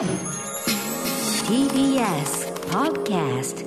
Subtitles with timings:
[0.00, 0.08] TBS
[2.70, 3.66] Podcast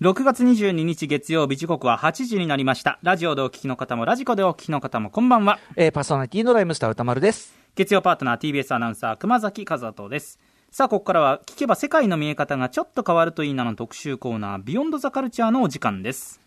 [0.00, 2.98] 6月22日月曜日時刻は8時になりました。
[3.04, 5.60] ラジオでお聞きの方もラジコでお聞きの方もこんばんは。
[5.76, 7.54] えーパーソナリティのライムスター歌丸です。
[7.76, 10.40] 月曜パートナー TBS アナウンサー熊崎和人です。
[10.72, 16.43] さあ、ここからは聞けば世界の見え方がちょっと変わるといいなの特集コーナー、ビヨンドザカルチャーのお時間です。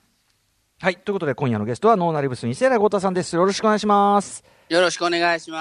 [0.79, 0.95] はい。
[0.95, 3.35] ということで、今夜のゲストはノーナリブスにセラゴータさんです。
[3.35, 4.43] よろしくお願いします。
[4.69, 5.57] よろしくお願いしま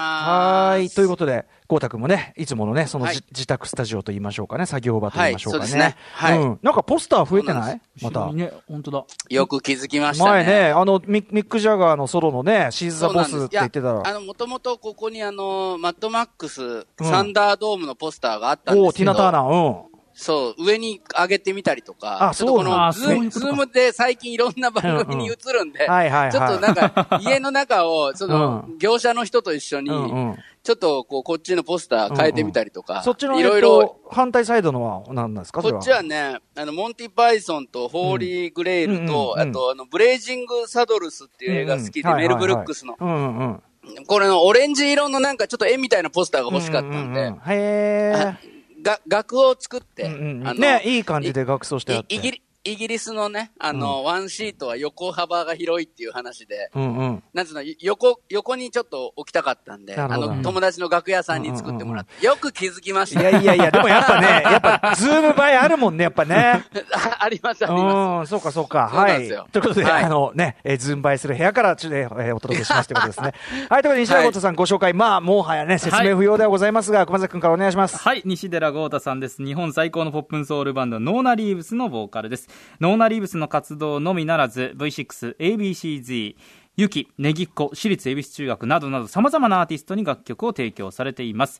[0.67, 0.69] す。
[0.69, 0.89] はい。
[0.91, 5.61] ということで、郷太君もね、いつものね、そのじ、はい自宅スタジオと言いましょうかね、作業場と言いましょうかね。
[5.61, 6.59] はいそうですねはいうん。
[6.61, 7.81] なんかポスター増えてない？
[7.99, 8.31] また。
[8.31, 9.05] ね、本当だ。
[9.29, 10.29] よく気づきましたね。
[10.29, 14.03] 前ね、あのミ、ミック・ジャガーのソロのね、シーズ・ザ・ボスって言ってたら。
[14.07, 19.96] あの、もともとここにあの、マッドマックス、サンダードームのポスターがあったんおおですけど、ティナ・ターナー、うん。
[20.19, 26.31] そう、上に上げてみたりとか、あちょっとこのズーム、ズームで最近いろんな番組に映るんで、はいはいはい。
[26.31, 30.37] ちょっとなんか、家の中を、その、う業者の人と一緒に、うんうん。
[30.63, 35.61] ちょっとこう、こっちのポスター変えてみたりとか、そっちの、いろいろと、反対サイドのは何なんですか？
[35.61, 39.49] こっちはね、あの、モンティ・パイソンとホーリー・グレイルと、うんうんうん。
[39.51, 42.97] あと、あの、ブレイジング・サドルスっていう映画好きで、メル・ブルックスの。
[42.99, 44.05] うんうんうん。
[44.07, 47.21] これのオレンジ色のなんかちょっと絵みたいなポスターが欲しかったんで。
[47.21, 48.56] うんうんうん、へ。
[48.87, 52.15] が、額を作って、うんうんね、いい感じで額装してあって。
[52.15, 57.23] いイギリイギリスのね、あの、ワンシートは横幅が広いっていう話で、うんうん。
[57.33, 63.23] なんつうの、横、横にちょっと置きたかったんで、あの、友達の額屋さんに作ってもらって、よく気づきましいた。
[63.23, 66.65] やいやいや、でもやっぱね、 やっぱ、ズーム映えあるもんね、やっぱね。
[66.93, 68.89] あ あります、ありまうん、そうかそうか。
[68.91, 69.27] はい。
[69.27, 73.33] ということで、はいあのね、えーズーム映えする部屋から、ちょっと、えーお届けしますということですね。
[73.69, 77.97] はい、ということで、西寺郷太さんご紹介、まあ、もはやね、説明不要ではございますが、熊崎くんからお願いします。
[77.97, 79.43] はい、西寺郷太さんです。
[79.43, 82.47] 日本最高のポップンソウルバンド、ノーナリーブスのボーカルです。
[82.79, 86.35] ノーナリーブスの活動のみならず、V6、ABCZ、
[86.77, 91.59] YUKI、Negicco、私立恵比寿中学などなど様々なアーティストに楽曲を提供されています。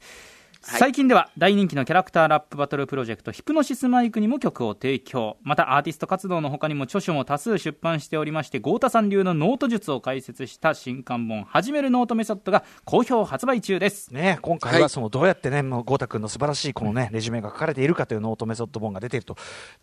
[0.61, 0.80] はい。
[0.80, 5.38] 最近では大人気のキャラクターラップバトルプロジェクトヒプノシスマイクにも曲を提供。
[5.44, 14.14] またアーティスト活動の他にも著書も多数出版しておりまして郷太さん流のノート術を解説した新刊本「始めるノートメソッド」が好評発売中です。
[14.14, 19.36] ね、今回ははいそのどうやってね、もう郷太くんの素晴らしいこのね、レジュメが書かれているかというノートメソッド本が出ていると。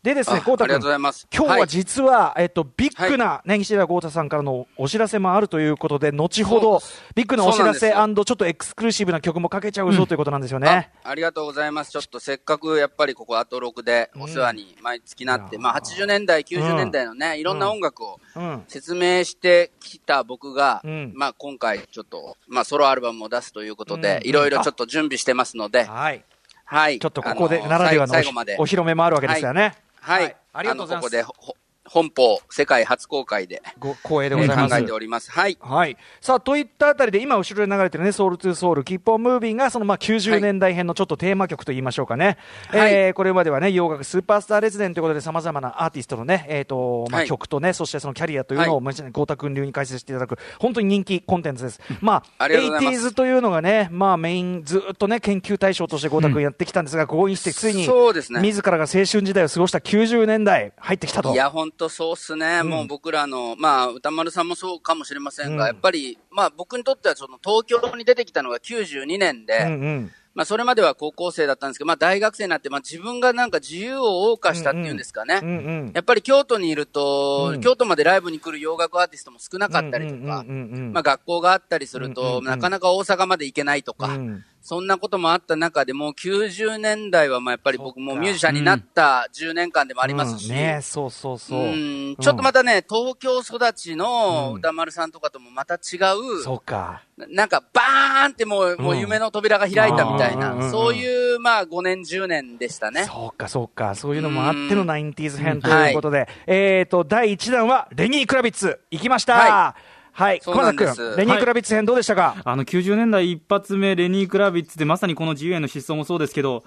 [0.02, 1.26] でですね、あありがとうご豪太くん、ざいます。
[1.34, 6.80] 今日は実は、えっと、ビッグな、はね、西寺郷太さんからのお知らせもあるということで、後ほど
[7.14, 10.63] ビッグなお知らせちょっとエクスクルーシブな曲もかけちゃうぞということなんですよね。
[10.68, 11.90] あありがとうございます。
[11.90, 18.64] ちょっとせっかくやっぱりここアトロクでお世話に毎月なって、うんまあ80年代、90年代のね、いろんな音楽をうん。
[18.68, 26.24] 説明してきた僕が、うんまあ今回ちょっと、まあソロアルバムを出すということで、うんいろいろちょっと準備してますので、はい。
[26.64, 26.98] はい。
[26.98, 28.56] ちょっとここで、ならではのおひ最後まで。
[28.58, 29.76] お披露目もあるわけですよね。
[30.00, 30.24] はい。
[30.24, 31.56] はいありがとうございますここでほ
[31.86, 34.74] 本邦世界初公開でご光栄で考ございます。
[34.76, 35.30] えております。
[35.30, 35.58] はい。
[35.60, 35.96] はい。
[36.20, 42.38] さあ、といったあたりで、今後ろで流れてるね、ソウルトゥーソウル、キープオンムービーが、そのまあ90年代編のちょっとテーマ曲と言いましょうかね。
[42.68, 51.80] はいえーこれまではね、洋楽スーパースター列伝ということで、様々なアーティストのね、えっ、と、まあ、はい曲とね、そしてそのキャリアというのを、はいまあ豪太君流に解説していただく、本当に人気コンテンツです。
[52.00, 61.32] まあ、ありがとうございます 80s というのがね、まあ、メイン、ずっとね、研究対象として豪太君やってきたんですが、ここにしてついに、そうですね自らが青春時代を過ごした90年代、入ってきたと。
[61.32, 62.62] いや、ほんとそうっすね。
[62.62, 70.12] もう僕らの、まあ、歌丸さんもそうかもしれませんが、うんやっぱり、まあ僕にとってはその東京に出てきたのが92年で、うんうん。
[70.34, 75.40] まあそれまでは高校生だったんですけど、まあ大学生になって、まあ自分がなんか自由を謳歌したっていうんですかね。
[75.42, 75.52] うんう
[75.90, 75.92] ん。
[75.94, 90.56] やっぱり京都にいると、うん京都までライブに来る洋楽アーティストも少なかったりとか、うんうんうんうんまあ学校があったりすると、うんうんうんなかなか大阪まで行けないとか、うんそんなこともあった中でもう90年代はまあやっぱり僕もミュージシャンになった10年間でもありますし、うん。
[90.56, 91.60] ねそうそうそう。
[91.60, 92.16] うん。
[92.18, 94.58] ちょっとまたね、東京育ちのうん。
[94.60, 97.02] 歌丸さんとかともまた違う、そうか。
[97.28, 100.58] なんかバーンってもう,、もう夢の扉が開いたみたいな、うん。
[100.60, 103.04] うんそういうまあ5年10年でしたね。
[103.04, 103.94] そうか、そうか。
[103.94, 104.88] そういうのもあってのうん。
[104.88, 109.34] 90s 編ということで、えっと、第1弾はレニー・クラビッツ、行きました。
[109.34, 109.76] は
[110.14, 110.40] はい。
[110.40, 110.96] そう熊田なんです。
[110.96, 112.36] 君、レニー・クラビッツ編どうでしたか？
[112.44, 116.64] あの90年代一発目レニー・クラビッツでまさにこの自由への失踪もそうですけど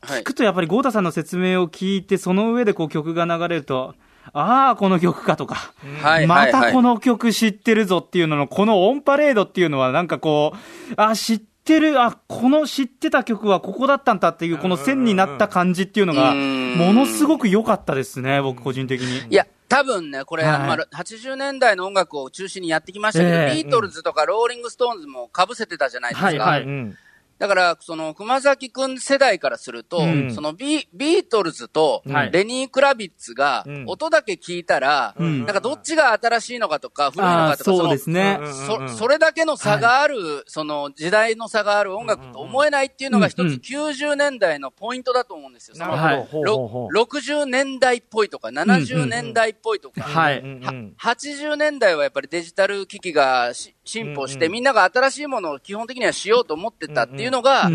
[0.00, 0.20] はい。
[0.22, 3.94] 聞くとやっぱり郷太さんの説明を聞いてその上でこう曲が流れると
[4.32, 6.70] ああこの曲かとか、はいまはいはい。
[6.70, 16.74] たこの曲知ってるぞっていうののこのオンパレードっていうのはなんかこうあ知ってるあこの知ってた曲はここだったんだっていうこの線になった感じっていうのがうん。
[16.76, 19.30] ものすごく良かったですね僕個人的に。
[19.30, 20.58] いや、多分ね、これ、はい。
[20.60, 23.54] まあ、80年代の音楽を中心にやってきましたけど、ええ。
[23.54, 26.26] ビートルズとかローリングストーンズも被せてたじゃないですか。
[26.26, 26.62] はいはい。
[26.62, 26.96] うん
[27.38, 30.34] だから、その、熊崎くん世代からすると、うん。
[30.34, 32.30] そのビ、ビートルズとはい。
[32.32, 35.44] レニー・クラビッツがうん、音だけ聞いたら、ん。
[35.44, 38.38] なんかどっちが新しいのかとか、古いのかとか、そうですね。
[38.40, 45.76] うんそ、それだけの差がある、その時代の差がある音楽と思えないっていうのが一つ90年代のポイントだと思うんですよ。
[45.76, 46.58] そのはいなるほど。
[46.58, 46.92] ほうほうほう。
[46.92, 50.40] ろ60年代っぽいとか、70年代っぽいとか、はい。
[50.40, 57.70] うんうん80年代はやっぱりデジタル機器がし進歩して、みんなが新しいものを基本的にはしようと思ってたっていうのが、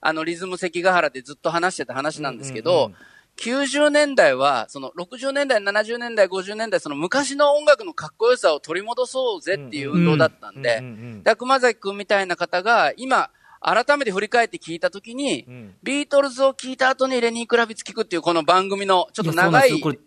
[0.00, 2.96] あの、リズム関ヶ原でずっと話してた話なんですけど、うんうんうん。
[3.36, 15.74] 90年代は、その60年代、70年代、50年代、その昔の音楽のかっこよさを取り戻そうぜっていう運動だったんで、うんうんだから熊崎くんみたいな方が、今、改めて振り返って聞いたときに、うん。
[15.82, 19.78] ビートルズを聞いた後にレニー・クラビッツ聞くっていうこの番組のちょっといやそうですよ。
[19.80, 19.98] これ、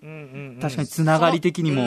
[0.61, 1.83] 確かにつながり的にも。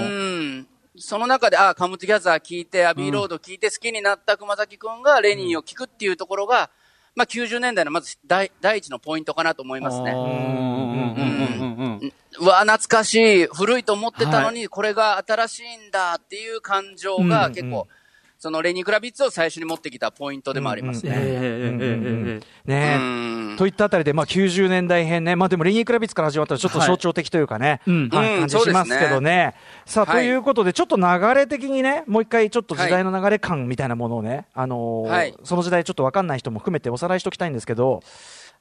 [0.99, 1.03] うん。
[1.03, 6.71] その中で、あカムトゥギャザー聞いて、アビーロード聞いて好きになった熊崎くんがレニーを聞くっていうところが、
[7.15, 10.13] まあ90年代のまず第第一のポイントかなと思いますね。
[10.13, 10.21] うん。
[10.21, 10.29] うん。
[10.31, 11.79] うん。
[11.79, 12.01] うん。
[12.01, 12.13] うん。
[12.41, 15.91] うわ、懐かしい、古いと思ってたのに、これが新しいん。
[15.91, 17.89] だっていう感情が結構、
[18.39, 22.41] そのレニー・クラビッツを最初に持ってきたポイントでもありますええね。
[22.65, 28.09] ねうんといったあたりで、まあ、90年代編ね、まあ、でもレニー・クラビッツから始まったらちょっと象徴的というかね、うん。
[28.11, 29.55] はいうん感じしますけどね。
[29.85, 30.23] さあ、はい。
[30.23, 35.35] ということで、ちょっと流れ的にね、もう一回ちょっと時代の流れ感みたいなものをね、あのーはい。
[35.43, 38.03] その時代ちょっとわかんない人も含めておさらいしておきたいんですけど、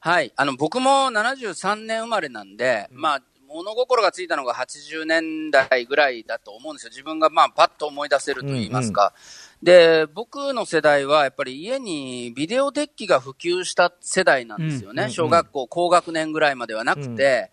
[0.00, 0.32] はい。
[0.34, 6.90] あの、僕も73年生まれなんで、まあ、物心がついたのが80年代ぐらいだと思うんですよ。
[6.90, 9.14] 自分がまあ、パッと思い出せると言いますか。
[9.62, 15.04] で、僕の世代はやっぱり家にビデオデッキが普及した世代なんですよね。
[15.04, 17.50] うん小学校高学年ぐらいまではなくて、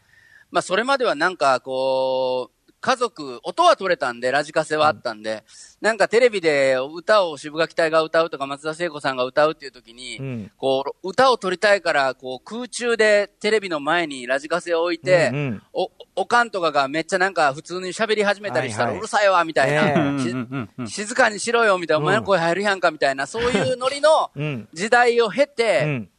[0.52, 2.55] まあ、それまではなんかこう、
[2.86, 5.44] 家族、音は取れたんで、ラジカセはあったんで、
[5.82, 10.52] なんかテレビで歌を渋垣隊が歌うとか松田聖子さんが歌うっていう時に、うん。
[10.56, 15.64] こう、歌を撮りたいから、こう、空中でテレビの前にラジカセを置いて、うんうん。
[15.74, 19.94] お、おかんとかがめっちゃなんか普通に喋り始めたりしたら、はいはいうるさいわ、みたいな、ええ。
[19.94, 20.88] うんうんうんうん。
[20.88, 24.70] 静かにしろよ、みたいな、お前の声入るやんか、みたいな、そういうノリのうん。
[24.74, 26.10] 時代を経て、うん。
[26.14, 26.15] い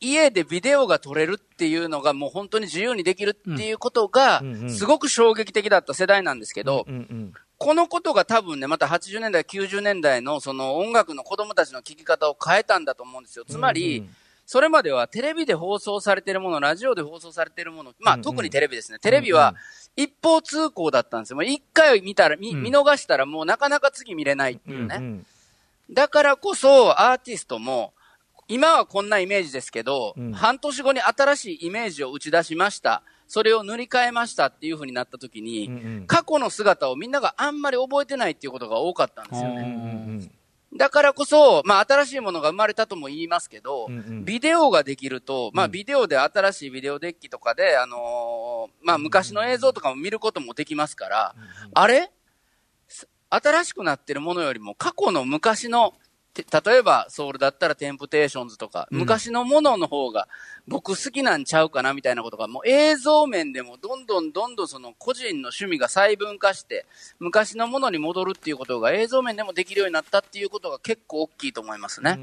[0.00, 6.86] 家でビデオが撮れるっていうのがもう本当に自由にできるっていうことがすごく衝撃的だった世代なんですけど、
[7.58, 13.44] このことが多分ね、また80年代、90年代のその音楽の子供たちの聴き方を変えたんだと思うんですよ。
[13.48, 14.04] つまり、
[14.46, 18.98] それまではテレビで放送されてるもの、ラジオで放送されてるもの、まあ、特にテレビですね。
[18.98, 19.54] テレビは
[19.96, 21.36] 一方通行だったんですよ。
[21.36, 24.96] もう一回見たら、見逃したらもうなかなか次見れないっていうね。
[24.96, 25.26] うん
[25.90, 27.92] だからこそ、アーティストも、
[28.48, 30.32] 今はこんなイメージですけど、うん。
[30.32, 33.02] 半年後に新しいイメージを打ち出しました。
[33.28, 36.06] それを塗り替えましたっていう風になった時に、うんうん。
[36.06, 39.54] 過去の姿をみんながあんまり覚えてないっていうことが多かったんですよね。
[39.54, 40.30] うんうん
[40.74, 44.24] だからこそ、まあ新しいものが生まれたとも言いますけど、うんうん。
[44.24, 51.34] ビデオができると、まあうんビデオで新しいビデオデッキとかで、あのーまあ昔の映像とかも見ることもできますから、
[51.74, 52.10] あれ？
[52.88, 56.01] す新しくなってるものよりも過去の昔の、て
[56.34, 58.98] 例えばソウルだったらテンプテーションズとか、うん。
[59.00, 60.28] 昔のものの方が
[60.66, 66.86] 僕好きなんちゃうかなみたいなことが、もう映像面でもどんどんどんどんその個人の趣味が細分化して、
[67.18, 72.16] 昔のものに戻るっていうことが映像面でもできるようになったっていうことが結構大きいと思いますね。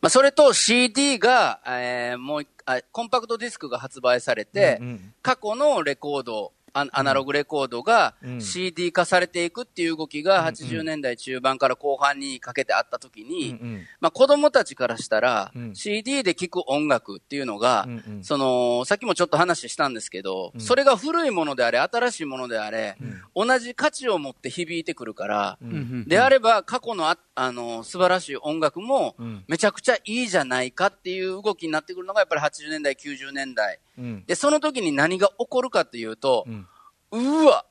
[0.00, 4.80] まあ、それと CD が、えーもう一あ、コンパクトディスクが発売されて、
[5.22, 8.40] 過去のレコード、アアナログレコードがうん。
[8.40, 13.58] CD 化されていくっていう動きがうん80年代中盤から後半にかけてあった時に、
[14.00, 15.74] まあ子供たちからしたら、うん。
[15.74, 17.88] CD で聴く音楽っていうのが、
[18.22, 20.60] その、さっきもちょっと話したんですけど、うん。
[20.60, 22.96] それが古いものであれ、新しいものであれ、
[23.34, 25.58] 同じ価値を持って響いてくるから、
[26.06, 33.78] であれば過去のあ、あの、素晴らしい音楽もうん、めちゃくちゃいいじゃないかっていう動きになってくるのがやっぱり80年代、90年代。
[33.98, 34.24] うん。
[34.26, 37.42] で、その時に何が起こるかというとう、ん。
[37.42, 37.64] うわ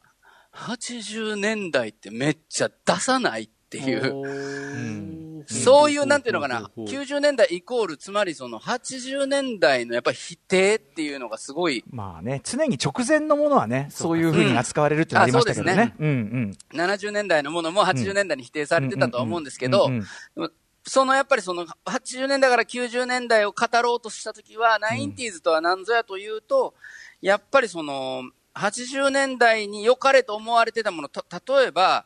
[0.53, 5.11] !80 年代ってめっちゃ出さないっていう。
[5.11, 5.25] ん。
[5.47, 15.95] そういう、なんていうのかな、ほうほうほう90年代イコール、つまりその80年代のやっぱり否定っていうのがすごい、まあね、常に直前のものはね、そういうふうに扱われるっていうのありましたけどうんあね。
[15.99, 20.03] うん70年代のものも80年代に否定されてたとは思うんですけどうん
[20.35, 20.51] うん、
[20.87, 26.75] そのやっぱりその80年代から90年代を語ろうとしたときは、ナインティーズとは何ぞやというと、
[27.21, 28.23] やっぱりその、
[28.53, 31.23] 80年代に良かれと思われてたもの、た
[31.59, 32.05] 例えば、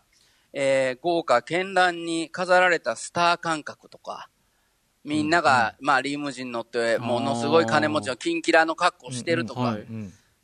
[0.54, 4.30] えー豪華絢爛に飾られたスター感覚とか、
[5.04, 9.78] みんなが、まあ、リムジン乗って、ものすごい金持ちのキンキラの格好してるとか、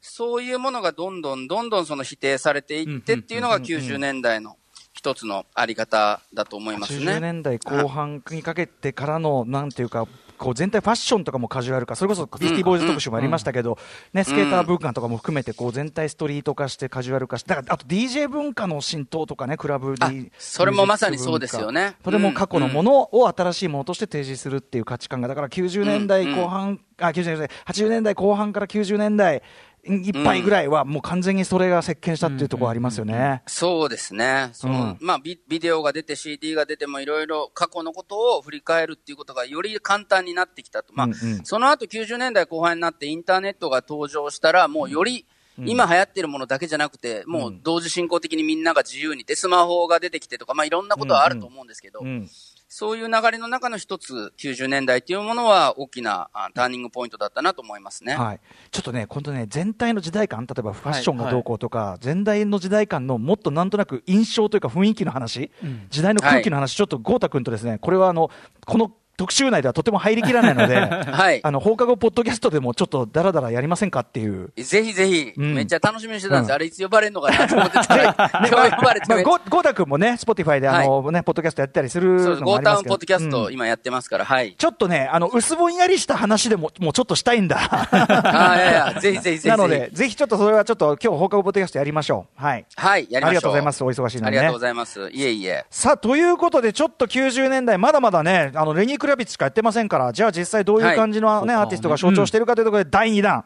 [0.02, 4.58] そういうものがどんどんどんどんその否定されていってっていうのが90年代の
[4.96, 7.20] 一つのあり方だと思います80ね。
[7.20, 13.78] 年代後半にかけてからの、なんていうか、こう全体ファッションとかもカジュアル化、それこそフィフティーボーイズ特集もありましたけど、
[14.14, 21.96] ね、スケーター文化とかも含めて、こう全体ストリート化してカジュアル化して、だからあと DJ 文化の浸透とかね、クラブあ D それもまさにそうですよね。
[22.04, 29.42] それも過去のものを新しいものとして提示するっていう価値観が、だから90年代後半、あ、90年代、80年代後半から90年代
[29.88, 33.44] いっぱいぐらいは、もう完全にそれが席巻したっていうところありますよね。
[33.46, 34.50] そうですね。
[34.54, 34.98] その、うん。
[35.00, 40.94] まあビ、ビデオが出て CD が出てもいろいろ過去のことを振り返るっていうことがより簡単になってきたと。
[40.94, 41.46] まあ、うんうん。
[41.46, 45.26] その後90年代後半になってインターネットが登場したら、もうより、
[45.58, 52.30] 今流行ってるものだけじゃなくて、もう同時進行的にみんなが自由にで、スマホが出てきてとか、まあいろんなことはあると思うんですけど、うん
[52.78, 58.16] そういう流れの中の一つ、90年代っていうものは大きなあターニングポイントだったなと思いますね。
[58.18, 65.52] はい、ちょっとね、今度ね、全体の時代感、例えばファッションがどうこうとか、全体の時代感のもっとなんとなく印象というか、雰囲気の話、
[65.90, 68.30] 時代の空気の話、ちょっと豪太君とですね、これはあの
[68.66, 70.76] この特集内ではとても入りきらないので、
[71.12, 74.52] はいあの放課後ポッドキャストでもちょっとだらだらやりませんかっていう。
[74.58, 82.44] ぜひぜひ、うんめっちゃ楽しみにしてたんです、うんあれいつ呼ばれるのかなと思ってたら、呼ばれてまあ、めご郷太君もね、スポティファイであの、ね、ポッドキャストやったりするそうです。
[82.44, 84.56] ゴータウンポッドキャスト、うん今やってますから、はい。
[84.58, 87.58] ちょっとね、あの、薄ぼんやりした話でも、 もうちょっとしたいんだ。
[87.62, 89.48] ああ、いやいや、ぜひぜひぜひぜひ。
[89.50, 92.44] なので、ぜひちょっとそれはちょっと今日放課後ポッドキャストやりましょう。
[92.44, 92.66] はい。
[92.76, 93.30] はい、やりましょう。
[93.30, 93.84] ありがとうございます。
[93.84, 94.40] お忙しいのにね。
[94.40, 95.10] ありがとうございます。
[95.12, 95.66] いえいえ。
[95.70, 103.46] さあ、ということで、ちょっと90年代、まだまだね、あの、レニー・クラビッツしかやってませんから、じゃあ実際どういう感じのね、はいアーティストが象徴しているかというところで、第2弾、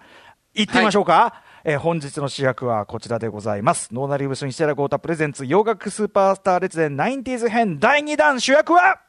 [0.56, 1.44] いってみましょうか。
[1.66, 3.94] えー本日の主役はこちらでございます。
[3.94, 9.02] ノーナリーブス・インシテラ・ゴータプレゼンツ洋楽スーパースター列伝 90s 編第2弾主役は、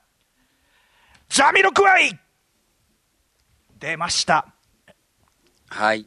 [1.29, 2.19] ジャミロクワイ
[3.79, 4.47] 出ました。
[5.69, 6.07] はい。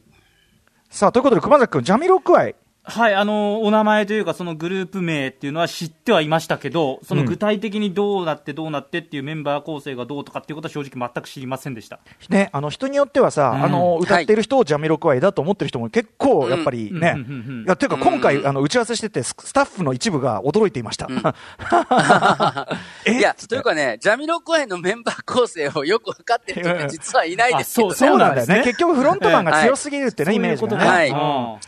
[0.90, 2.54] さあ、ということで、熊崎君、ジャミロクワイ。
[2.86, 12.00] はい、あの、お名前というか、そのグループ名っていうのは知ってはいましたけど、その具体的にどうなってどうなってっていうメンバー構成がどうとかっていうことは正直全く知りませんでした。
[12.28, 13.64] ね、あの人によってはさ、うん。
[13.64, 17.16] あの歌ってる人をジャミロクワイだと思ってる人も結構やっぱりね、
[17.64, 17.68] い。
[17.68, 21.08] やていうか今回、あの打ち合わせしててススタッフの一部が驚いていました。
[23.06, 23.12] え？
[23.12, 28.46] いや、というかね、ジャミロクワイのメンバー構成をよく分かってる人が実はいないですけどそうそうなんだよね。
[28.46, 30.36] そうなんですね結局フロントマンが強すぎるってね、はい。
[30.36, 31.14] イメージがね。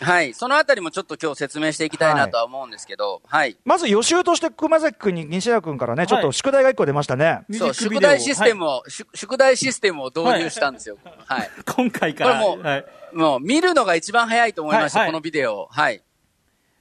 [0.00, 0.34] はい。
[0.34, 3.56] そのあたりもちょっと今日説明していきたいなとは思うんですけど、はい。
[3.64, 7.42] まず予習として熊崎君に西田君からね、ちょっと宿題が一個出ましたね。
[7.52, 10.98] そう、宿題システムを、宿宿題システムを導入したんですよ。
[11.26, 11.50] はい。
[11.76, 12.40] 今回から。
[12.40, 15.68] これもうはい、もう見るのが一番早いと思いました、このビデオを。
[15.70, 16.02] はい。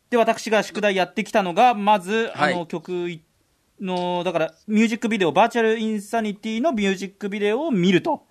[0.10, 3.20] で、私が宿題やってきたのが、まず、はいあの、曲
[3.80, 8.24] の、だから、ミュージックビデオ、バーチャルインサニティのミュージックビデオを見ると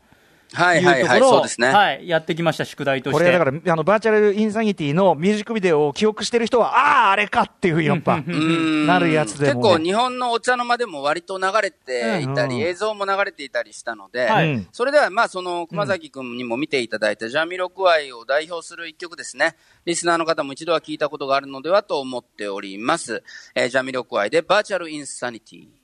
[0.55, 1.69] はいはいはい、ところを、そうですね。
[1.69, 3.19] はい、やってきました、宿題として。
[3.19, 14.29] これだから、あの、バーチャルインサニティのミュージックビデオを記憶してる人は、ああ、あれかっていうふうにやっぱ、なるやつでもね結構日本のお茶の間でも割と流れていたり、うん映像も流れていたりしたので、
[14.73, 19.57] それではまあその熊崎君にも見ていただいたジャミロクワイを代表する一曲ですね。
[19.85, 23.23] リスナーの方も一度は聞いたことがあるのではと思っております。
[23.55, 25.84] えージャミロクワイでバーチャルインサニティ。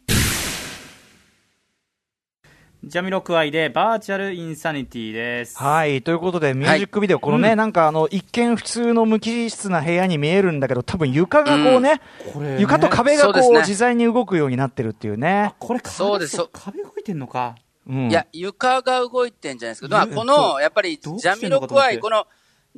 [2.82, 5.58] ジャミロクワイで、バーチャルインサニティです。
[5.58, 6.00] はい。
[6.00, 12.00] ということで、ミュージックビデオ、このね、なんかあの、一見普通の無機質な部屋に見えるんだけど、多分床がこうね、
[12.32, 15.54] これね床と壁がこう、ね自在に動くようになってるっていうね。
[15.58, 17.54] これ壁、そうです壁動いてんのか。
[17.86, 19.88] うんいや、床が動いてんじゃないですか。
[19.88, 22.26] まあ、ゆこの、やっぱり、ジャミロクワイ、かこの、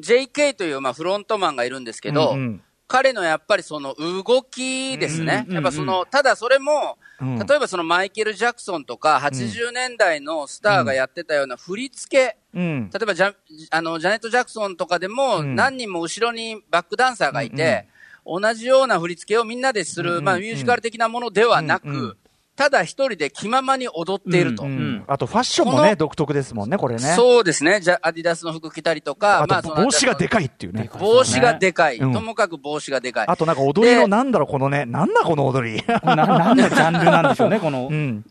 [0.01, 5.47] JK という、まあ、フロントマンがいるんですけど、うんうん彼のやっぱりその動きですね。
[5.49, 7.39] うんやっぱその、ただそれも、うん。
[7.39, 12.91] 例えばそのマイケル・ジャクソンとか、80年代のスターがやってたような振り付け、うん。
[12.91, 13.35] 例えばジャ
[13.71, 15.55] あのジャネット・ジャクソンとかでも、うん。
[15.55, 17.87] 何人も後ろにバックダンサーがいて、
[18.25, 22.17] 同じような振り付けをみんなでする、まあ、ミュージカル的なものではなく、
[22.55, 24.65] ただ一人で気ままに踊っていると。
[24.65, 27.01] ううんんあとファッションもね、独特ですもんね、これね。
[27.01, 27.81] そうですね。
[27.81, 30.91] じゃアディダスの服着たりとか、あと帽子がでかかいっていうね。
[30.99, 31.99] 帽子がでかい。
[31.99, 33.27] うんともかく帽子がでかい。
[33.29, 35.83] あとなんか踊りのでなんだろう、このね、なんだこの踊り。
[36.05, 37.89] な、なんのジャンルなんでしょうね、この。
[37.91, 38.25] うん。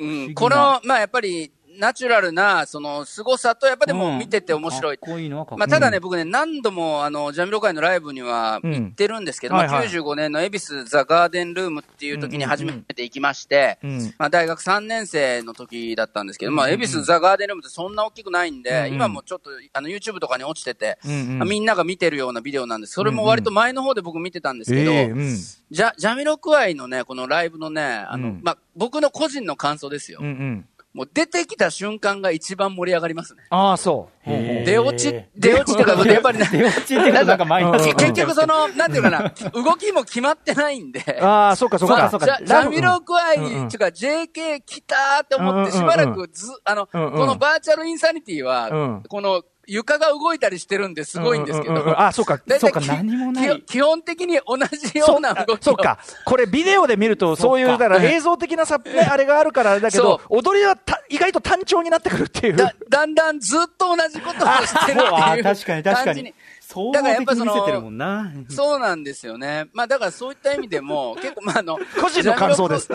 [0.00, 4.98] うん、なこの、まあやっぱり、ナチュラルな、その、凄さと、やっぱでも見てて面白い。
[4.98, 5.30] かっこいい。
[5.30, 22.94] まあ、ただね、僕ね、何度も、あの、ジャミロ会のライブにはうん行ってるんですけど、まあ、はいはい95年の恵比寿ザ・ガーデンルームっていう時に初めて行きまして、うんまあ、大学3年生の時だったんですけど、まあ、恵比寿ザ・ガーデンルームってそんな大きくないんで、うんうん今もちょっと、あの、YouTube とかに落ちてて、うんうんまあみんなが見てるようなビデオなんです。
[22.94, 24.90] それも割と前の方で僕見てたんですけど。
[24.90, 30.18] ジャジャミロクワイのね、このライブのね、あの、うんまあ、僕の個人の感想ですよ。
[30.20, 30.68] うんうん。
[30.94, 33.42] もう出てきた瞬間が一番盛り上がりますね。
[33.50, 34.28] ああ、そう。
[34.28, 41.20] 出落ち、出落ちとか、やっぱりね、 出落ちってなんか結局その、なんていうかな、動きも決まってないんで。
[41.20, 42.10] ああ、そうか、そうか。
[42.10, 52.40] そうかジャジャミロクワイ、っていうか JK 来たーって思って、しばらくず、あの、このバーチャルインサニティは、うんこの床が動いたりしてるんですごいんですけど、うううんうんあ、そうか。
[52.58, 55.98] そうか何もないき基本的に同じような動きをそうか。
[56.24, 62.56] これビデオで見ると、そういう、だから映像的なさ、ね、あれがあるからだけど、踊りはた意外と単調になってくるっていう。
[62.56, 66.34] だだんだんずっと同じことをしてるってあいう確かに確かに。
[66.68, 68.30] 総合だからやっ的ぱそのに見せてるもんな。
[68.50, 69.68] そうなんですよね。
[69.72, 72.88] まあだからそういった意味でも、 結構まああの、個人の感想です。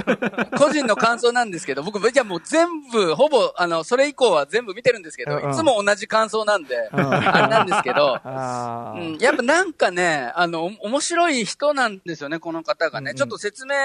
[0.55, 13.11] 個人の感想なんですけど、僕、じゃあもう全部、ほぼ、あの、それ以降は全部見てるんですけど、いつも同じ感想なんで、んあれなんですけど、 やっぱなんかね、あの、お面白い人なんですよね、この方がね。
[13.11, 13.75] うんうんちょっと説明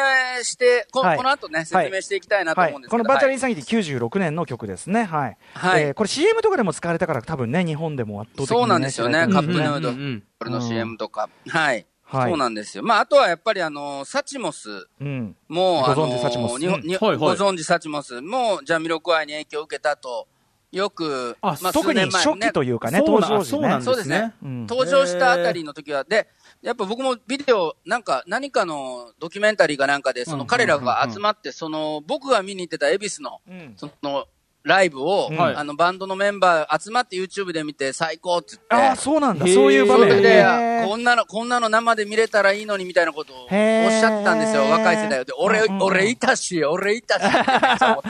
[0.43, 3.05] して、こ,、はいこの後ね、説明していきたいなとはい思うんですけど。
[3.05, 5.05] このバーチャルインはサニティ96年の曲ですね。
[5.05, 5.37] はい。
[5.55, 8.61] はいえーこれ CM とかでも使われたから多分ね、日本でも圧倒的に、ね。
[8.61, 11.29] そうなんですよねカップヌードうんうんこれの CM とか。
[11.49, 11.87] はい。
[12.05, 12.83] はいそうなんですよ。
[12.83, 15.37] まあ、あとはやっぱりあの、サチモスうん。
[15.47, 20.27] も、あのご存知サチモスご存知サチモスも、ジャミロクワイに影響を受けたと、
[20.73, 23.83] よく、あまあ、特に初期といいうかね、そうな登場時ね。
[23.83, 24.35] そうですね。
[24.43, 26.29] うん登場したあたりの時は、で、
[26.63, 34.27] やっぱ僕もビデオ、なんか、何かのドキュメンタリーかなんかで、そうんの彼らが集まって、その、僕が見に行ってた恵比寿の、うんその、
[34.65, 39.47] ライブを、うんあの、バンドのメンバー集まって YouTube で見て最高って言って、ああ、そうなんだ。
[39.47, 39.55] へー。
[39.55, 40.09] そういう場面。
[40.09, 45.33] それでへー、こんなの、こんなの生で見れたらいいのにみたいなことをおっしへーゃったんですよ、若い世代で。
[45.39, 48.09] 俺、うんうん俺いたし、俺いたし、って思って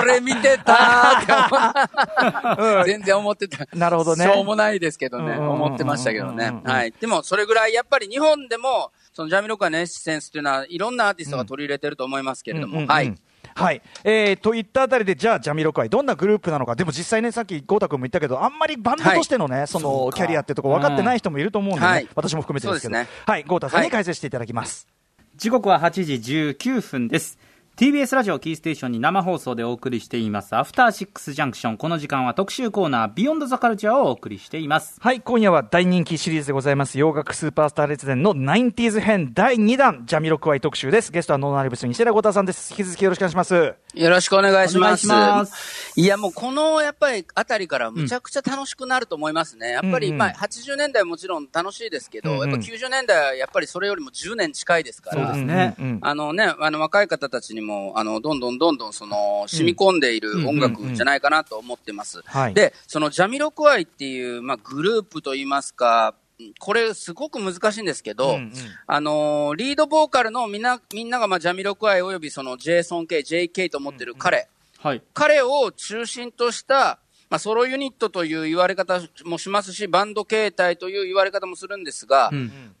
[0.00, 3.66] 俺見てたーって思って、全然思ってた。
[3.76, 4.24] なるほどね。
[4.24, 6.60] しょうもないですけどね、うんうんうんうん思ってましたけどね。
[6.64, 6.92] はい。
[7.00, 12.90] でも、それぐらい、やっぱり日本でも、そのジャミロクワのエッセンスっていうのは、いろんなアーティストが取り入れてると思いますけれども、うんうんうん。
[12.90, 13.14] はい。
[13.54, 13.82] はい。
[14.02, 22.08] えー、といったあたりで、じゃあ、ジャミロクワイ、どんなグループなのか、でも実際ね、さっき、豪太君も言ったけど、あんまりバンドとしてのね、その、キャリアってとこ分かってない人もいると思うんでね、はい。
[22.14, 23.06] 私も含めてですけど、ね。
[23.26, 23.90] はい、豪太さんにはい。
[23.92, 24.88] 解説していただきます。
[25.36, 27.38] 時刻は8時19分です。
[27.76, 31.76] TBS ラジオキーステーションに生放送でお送りしています、アフターシックスジャンクション。
[31.76, 34.96] この時間は特集コーナー、ビヨンドザカルチャーをお送りしています。
[35.00, 41.10] はい、今夜は大人気シリーズでございます、洋楽スーパースター列伝の 90s 編第2弾、ジャミロクワイ特集です。
[41.10, 42.70] ゲストはノーナーリブス西田豪太さんです。
[42.70, 43.74] 引き続きよろしくお願いします。
[43.94, 45.00] よろしくお願いします。
[45.00, 49.70] いしますいや、もうこの、やっぱり、あたりからむちゃくちゃ楽しくなると思いますね。
[49.70, 55.26] やっぱり、うんうんまあ、80年代はもちろん楽しいですけど、うんうんやっぱ90年代はやっぱりそれよりも10年近いですから。
[55.26, 62.22] そうですねうんうんうんあのね、あの若い方たちにも、あの、どんどんどんどん、その、染み込んでいる音楽じゃないかなと思ってます。
[62.24, 62.54] はい。
[62.54, 66.14] で、そのジャミロクワイっていう、まあ、グループといいますか、
[66.58, 68.52] これすごく難しいんですけど、うんうん。
[68.86, 74.48] あのーリードボーカルのみんな、みんながまあジャミロクワイおよびそのジェイソン・ケイ、JK と思ってる彼、
[74.78, 75.02] はい。
[75.12, 76.98] 彼を中心とした、
[77.30, 82.74] まあ、ソロユニットという言われ方もしますし、バンド形態という言われ方もするんですが、うん。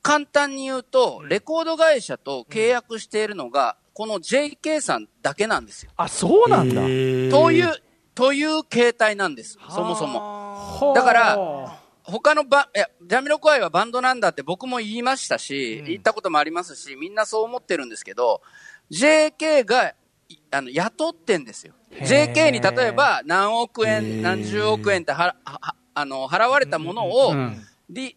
[0.00, 5.90] 簡単に言うと、レコード会社と契約しているのが、この JK さんだけなんですよ。
[5.96, 6.80] あ、そうなんだ。
[6.82, 7.74] という、
[8.14, 9.58] という形態なんです。
[9.68, 10.20] そもそも。
[10.80, 18.42] もだから、他のバ、いや、ジャミロクワイはバンドなんだって僕も言いましたし、言ったこともありますし、みんなそう思ってるんですけど、
[18.90, 19.94] JK が、
[20.28, 21.74] いあの、雇ってんですよ。
[21.92, 28.16] JK に例えば何億円、何十億円っては、は、あの、払われたものを、うんり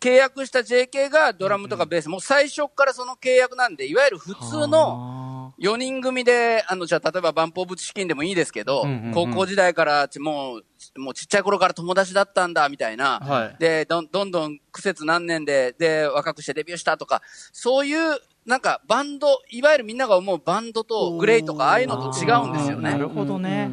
[0.00, 9.12] 契約した JK がドラムとかベース、もう最初からその契約なんで、いわゆる普通の4人組で、あの、じゃあ例えばバンプオブチキンでもいいですけど、うんうんうん。
[9.12, 13.18] 高校時代からちもう、もうちっちゃい頃から友達だったんだ、みたいな。
[13.18, 13.56] はい。
[13.58, 22.92] で、どんどんどん苦節何年で、で、若くしてデビューしたとか、そういう、なんかバンド、いわゆるみんなが思うバンドとグレイとか、ああいうのと違うんですよね。
[22.92, 23.70] なるほどね。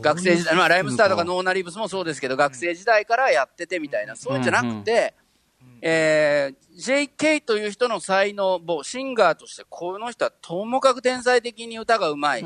[0.00, 1.24] 学生時代、まあ、ライムスターとか。
[1.24, 5.14] ノーナリブスもそうですけど、学生時代からやっててみたいな、そういうんじゃなくて、
[5.84, 12.40] えー、JK という人の才能、もうシンガーとして、この人はともかく天才的に歌がうまい。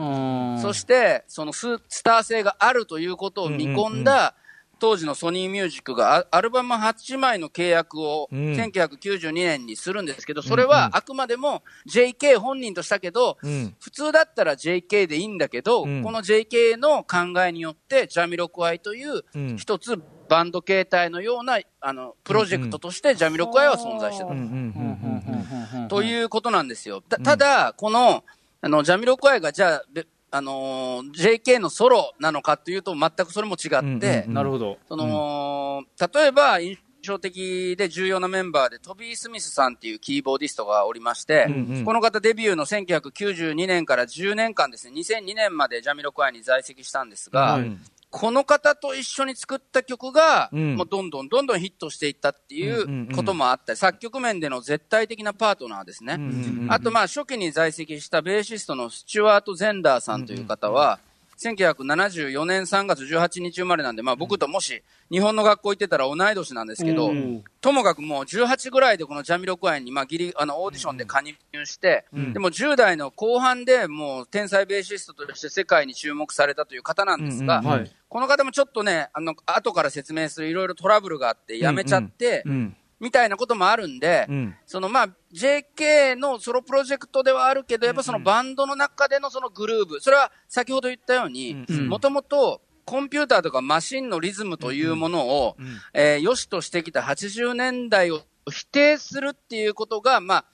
[0.60, 4.34] そして、そのススター性があるということを見込んだ、
[4.78, 8.38] 当時のソニーミュージックがアアルバム8枚の契約をうん。
[8.54, 13.74] 1992年にするんですけど、それはあくまでも JK 本人としたけど、うん。
[13.80, 16.02] 普通だったら JK でいいんだけど、うん。
[16.02, 19.56] この JK の考えによって、ジャミロクワイといううん。
[19.56, 25.88] 一つバンド形態のような、あの、プロジェクトとしてジャミロクワイは存在してた。
[25.88, 27.00] ということなんですよ。
[27.00, 28.24] たただ、この、
[28.60, 34.78] あの、ジャミロクワイが、じゃあ、べあのー JK のソロなのかというと、全くそれも違って、なるほど。
[34.88, 35.84] その、
[36.14, 41.84] 例えば、印象的で重要なメンバーで、トビー・スミスさんっていうキーボーディストがおりまして、うんうん。
[41.84, 47.80] この方デビューの1992年から10年間ですね、2002年までジャミロクワイに在籍したんですが、うん
[48.18, 50.76] この方と一緒に作った曲が、うん。
[50.76, 53.12] もうどんどんどんどんヒットしていったっていうんうんうん。
[53.12, 56.14] うこともあったり、作曲面での絶対的なパートナーですね。
[56.14, 56.72] うんうんうん。
[56.72, 60.98] あと、まあ、初期に在籍したベーシストのスチュワート・ゼンダーさんという方は、
[61.38, 67.12] 1974年3月18日生まれなんで、まあ、僕ともし日本の学校行ってたら同い年なんですけど、
[67.60, 77.70] ともかくもう18ぐらいでこのジャミロクワイに、まあ、ギリ、あの、オーディションで加入して、でも10代の後半でもう天才ベーシストとして世界に注目されたという方なんですが、うんうん。
[77.72, 77.90] はい。
[78.08, 84.54] この方もちょっとね、あの、後から説明するいろいろトラブルがあって辞めちゃって、うんみたいなこともあるんで、うん。
[84.66, 95.56] そのまあ、JK のソロプロジェクトではあるけど、やっぱそのバンドの中でのそのグルーブ、それは先ほど言ったようにうん、もともとコンピューターとかマシンのリズムというものを、
[95.92, 100.44] えー良しとしてきた80年代を否定するっていうことが、まあ、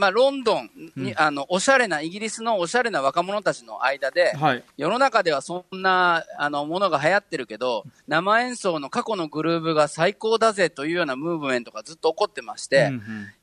[0.00, 4.64] まあ、ロンドンに、あの、おしゃれな、イギリスのおしゃれな若者たちの間で、はい。
[4.78, 13.00] 世の中ではそんな、あの、ものが流行ってるけど、生演奏の過去のグルーブが最高だぜというようなムーブメントがずっと起こってまして、うんうん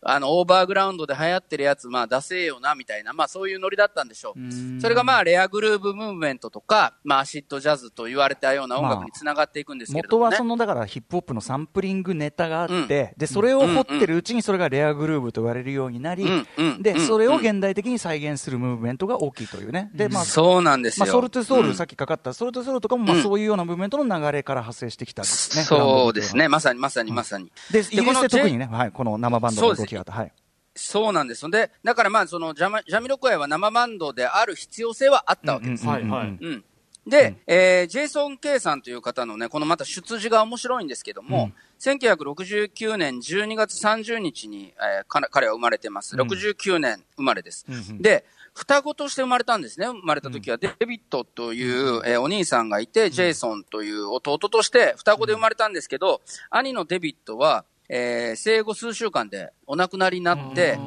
[0.09, 4.81] あの、オーバーグラウンドで流行ってるやつ、まあ出せよな、みたいな、まあそういうノリだったんでしょう。
[4.81, 10.29] それがまあレアグルーブムーブメントとか、まあアシッドジャズと言われたような音楽につながっていくんですけれどもね。
[10.29, 21.05] 元はそのだからヒップホップのサンプリングネタがあって、でそれを掘ってるうちにそれがレアグルーブと言われるようになり、うんうんでうんそれを現代的に再現するムーブメントが大きいというね、でまあそうなんですよ。
[21.05, 25.63] まあ、ソウル・トゥ・ソウル、うんさっきかかったソウル・トゥ・ソウルとかも、まあ、うんそういうようなムーブメントの流れから派生してきたんですね。
[25.63, 26.37] そうですね。
[26.37, 26.47] ね。
[26.47, 27.51] まさにまさにまさに。
[27.71, 30.11] で、イギリスで特にね、はい、この生バンドの動きがあった。
[30.13, 30.31] はい。
[30.75, 31.49] そうなんです。
[31.49, 35.87] で、だからまあそのジャマジャミロクワイは生バンドである必要性はあったわけです。
[35.87, 36.63] うんうんうんうんはいはいうん。
[37.07, 46.15] で、えージェイソン・ケイさんという方のね、このまた出自が面白いんですけども、1969年12月30日に、えーか彼は生まれてます。
[46.15, 47.65] 69年生まれです。
[48.01, 49.87] で、双子として生まれたんですね。
[49.87, 60.77] 生まれた時はデビットという、えーお兄さんがいて、ジェイソンという弟として双子で生まれたんですけど、兄のデビットは、えー生後数週間でお亡くなりになって、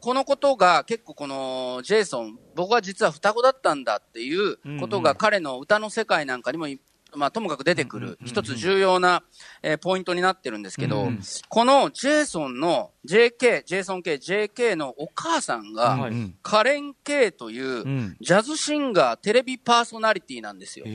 [0.00, 6.80] このことが結構このジェイソン、僕は実は双子だったんだっていうことが彼の歌の世界なんかにもい、
[7.14, 9.22] まあともかく出てくる一つ重要な、
[9.62, 11.04] えーポイントになってるんですけど、
[11.48, 16.08] このジェイソンの JK、ジェイソン K、JK のお母さんが、
[16.42, 18.16] カレン・ K といううん。
[18.20, 20.86] ジャズシンガー、テレビパーソナリティなんですよ。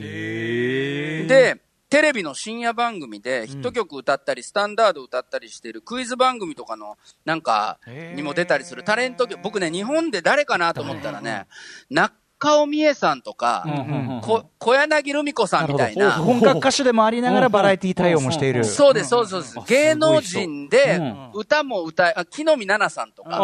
[1.28, 7.78] で、テレビの深夜番組でヒット曲歌ったり、スタンダード歌ったりしてるクイズ番組とかのなんか
[8.16, 11.46] にも出たりするタレント曲、僕ね、日本で誰かなと思ったらね、
[11.90, 13.66] 中尾美恵さんとか、
[14.58, 16.12] 小柳ルミ子さんみたいな。
[16.12, 18.64] 本格歌手でもありながらバラエティ対応もしている。
[18.64, 19.68] そうです、そうです、そうです。
[19.68, 21.30] 芸能人でうん。
[21.34, 23.36] 歌も歌い、あ木の実奈々さんとか、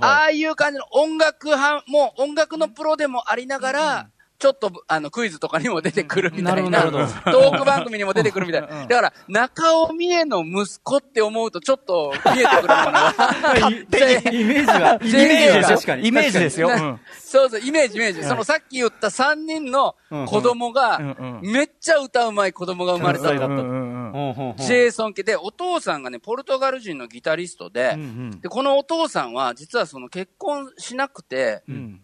[0.00, 4.08] ああいう感じの音楽派、もう音楽のプロでもありながら、
[4.44, 8.68] ちょっとあのクイズとかにも出てくるみたいな、トーク番組にも出てくるみたいな。
[8.86, 13.14] だから、中尾美恵の息子って思うとちょっと見えてくるものが。
[13.70, 14.40] い。
[14.42, 15.68] イメージが、イメージが。
[15.68, 16.08] 確かに。
[16.08, 16.68] イメージですよ。
[17.18, 18.22] そうそう、イメージ、イメージ。
[18.22, 21.00] そのさっき言った3人の子供が
[21.40, 27.96] めっちゃ歌うまい子供が生まれた関西だったジェイソン家で、お父さんがね、ポルトガル人のギタリストで、
[28.42, 32.03] で、このお父さんは、実はその結婚しなくて、うん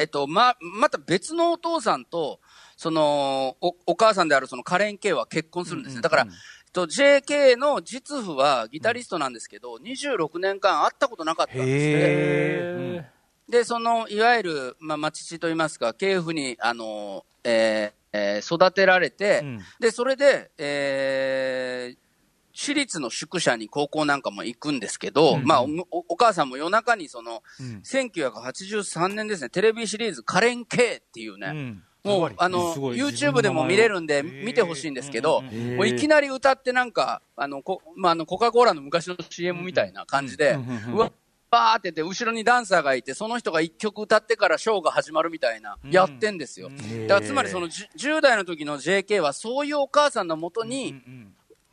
[0.00, 2.40] えっと、ま、また別のお父さんと、
[2.76, 6.02] その、お、お母さんであるそのカレン・ケイは結婚するんですね。
[6.02, 11.72] だから、えっと、JK の実父はギタリストなんですけど、26年間会ったことなかったんですね。
[11.72, 13.04] へ
[13.48, 19.60] で、その、いわゆる、まあ、まあ、父といいますか、系譜に、あの、えーえー育てられて、うん。
[19.78, 22.09] で、それで、えー
[22.52, 27.82] 私立の宿舎に高校なんかも行くんですけど、まあお、おお母さんも夜中にその、うん。
[27.84, 31.82] 1983年ですね、テレビシリーズ、カレン K っていうね、うん。
[32.02, 40.58] もう、あの、YouTube でも見れるんで、見てほしいんですけど、ーもういきなり歌ってなんか、あの、こまあ、あの、コカ・コーラの昔の CM みたいな感じで、
[40.92, 41.12] うわ、
[41.50, 46.70] バーってて、後ろにダンサーがいて、その人が一曲歌ってからショーが始まるみたいな、やってんですよ。
[47.06, 50.94] だからつまりそのじゅ 10, 代の時の JK はそういうお母さんのもとに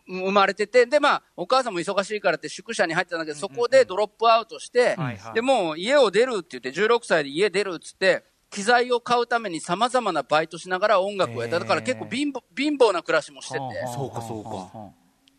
[0.08, 11.60] 生まれてて、でまあ、お母さんも忙しいからって宿舎に入ってたんだけど、そこでドロップアウトしてはいはい、でもう家を出るって言って、16歳で家出るっつって、機材を買うために様々なバイトしながら音楽をやった。
[11.60, 13.60] だから結構貧乏貧乏な暮らしもしてて。
[13.94, 14.92] そうかそうか。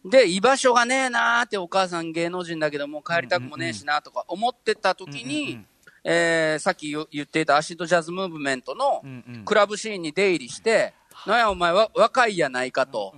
[0.04, 5.60] で、居場所がねえなーってお母さん芸能人だけどもう帰りたくもねえしなとか思ってた時に、
[6.04, 9.02] えーさっき言言っていたアシッドジャズムーブメントの
[9.44, 10.94] クラブシーンに出入りして、
[11.26, 13.14] なんやお前は若いやないかと。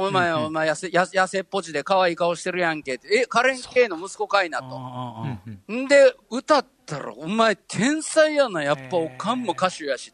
[0.00, 3.08] お前、お前、痩せ、痩せ痩せっぽちで可愛い顔してるやんけって。
[3.22, 5.72] え、カレン・ケイの息子かいなと。
[5.72, 10.12] んで、歌ったら、お前、天才やな、やっぱ、おかんも歌手やし。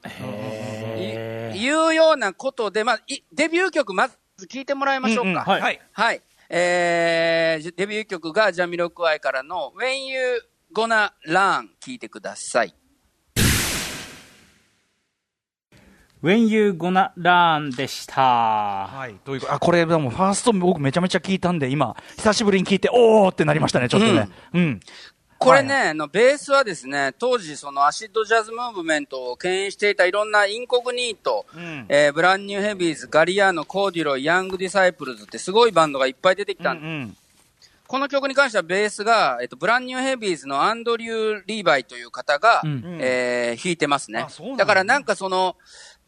[1.55, 5.31] いいうようなことで、まあ、いデビュー曲、まず聞いてもらいましょうか。
[5.31, 5.81] うんうんはいはい。
[5.92, 6.22] はい。
[6.49, 12.75] えー、デビュー曲がジャミロクワイからの When You Gonna Learn 聞いてください。
[16.27, 18.21] When You Gonna Learn でした。
[18.21, 24.29] はい、どういうことあこれ、でもファースト、僕、めちゃめちゃ聞いたんで、今、久しぶりに聞いて、おーってなりましたね、ちょっとね。
[24.53, 24.81] うん。
[25.39, 31.87] これね、あの、ベースはですね、当時そのアシッドジャズムーブメントを牽引していたいろんなインコグニート、ん。
[31.89, 36.81] えーブランニューヘビーズ、ガリアーノ、コーディロイ、ヤングディサイプルズってすごいバンドがいっぱい出てきたん。
[36.81, 37.17] で、うん。
[37.87, 42.99] この曲に関してはベースが、えっと、ブランニューヘビーズのアンドリュー・リーバイという方が、うん。
[43.01, 44.21] えー弾いてますね。
[44.21, 44.65] あそうなんだ。
[44.65, 45.57] だからなんかその、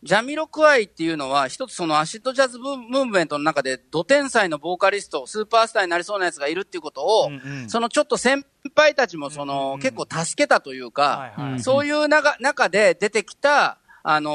[0.03, 7.71] ジャミロクワイっていうのは、一つそのアシッドジャズムーブメントの中で、ド天才のボーカリスト、スーパースターになりそうなやつがいるっていうことを、うんうん。
[7.71, 14.31] そのちょっと先輩たちもその、結構助けたというか、はいはいそういう中中で出てきた、あの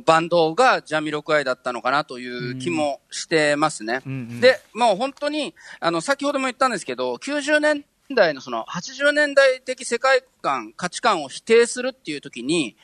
[0.00, 4.00] ーバンドがジャミロクワイだったのかなという気もしてますね。
[4.06, 12.76] うんうんで、もう本当に、あの、先ほども言ったんですけど、90年代のその80年代的世界観、価値観を否定するっていう時に、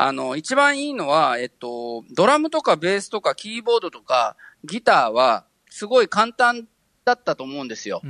[0.00, 6.68] あの、一番いいのは、えっと、ドラムとかベースとかキーボードとかギターは、すごい簡単
[7.04, 8.00] だったと思うんですよ。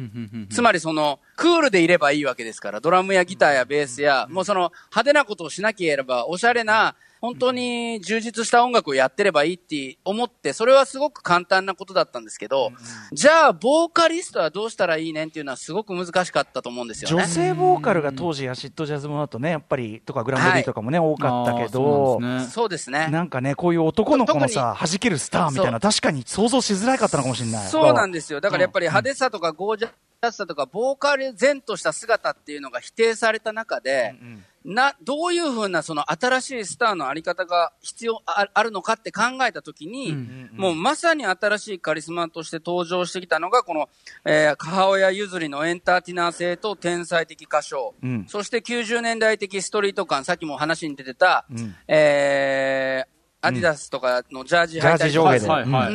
[0.51, 12.71] つまりその、クールでいればいいわけですから、ドラムやギターやベースや、もうその、派手なことをしなければ、おしゃれな、本当に充実した音楽をやってればいいって思って、それはすごく簡単なことだったんですけど、
[13.13, 17.17] じゃあ、ボーカリストはどうしたらいいねんっていうのはすごく難しかったと思うんですよね。
[17.17, 23.09] 女性ボーカルが当時、アシッドジャズもだとね、やっぱり、とかグランド D とかもね、多かったけどそう、ですねそうですね。
[23.09, 27.69] なんかね、こういう男の子のさ、弾けるスターみたいな、確かに想像しづらかったのかもしれない。
[27.69, 28.41] そうなんですよ。
[28.41, 29.91] だからやっぱり派手さとかゴージャ
[30.33, 34.17] スさとか、ボーカル前とした姿っていうのが否定された中で、
[34.65, 40.13] な、どういうふうなその新しいスターのあり方が必要ああるのかって考えたときに、
[40.53, 43.89] もうまさに新しいカリスマとして登場してきたのが、この、
[44.25, 48.27] えー母親譲りのエンターテイナー性と天才的歌唱、うん。
[48.29, 51.77] そして90年代的ストリート感、さっきも話に出てた、ん。
[51.87, 55.89] えーアディダスとかのジャージ履いたりとか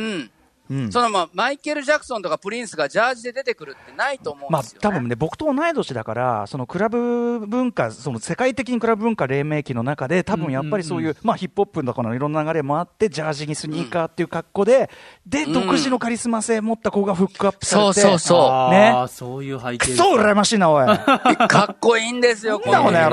[0.70, 0.92] うん。
[0.92, 4.80] そのまあマイケル・ジャクソンとかプリンスがジャージで出てくるってないと思うんまあですよ、ね。
[4.80, 14.90] 多分ね、僕と同い年だから、そのクラブ文化、その世界的にクラブ文化黎明期の中で、多分やっぱりそういう、まあヒップホップとかのいろんな流れもあって、ジャージにスニーカーっていう格好で、
[15.26, 15.52] で、ん。
[15.52, 18.38] 独自のカリスマ性持った子がフックアップされて、そうそうそう。
[18.50, 18.92] あね。
[18.94, 20.86] ーそういう背景くそ羨ましいな、おい。
[21.48, 23.04] かっこいいんですよ、このね。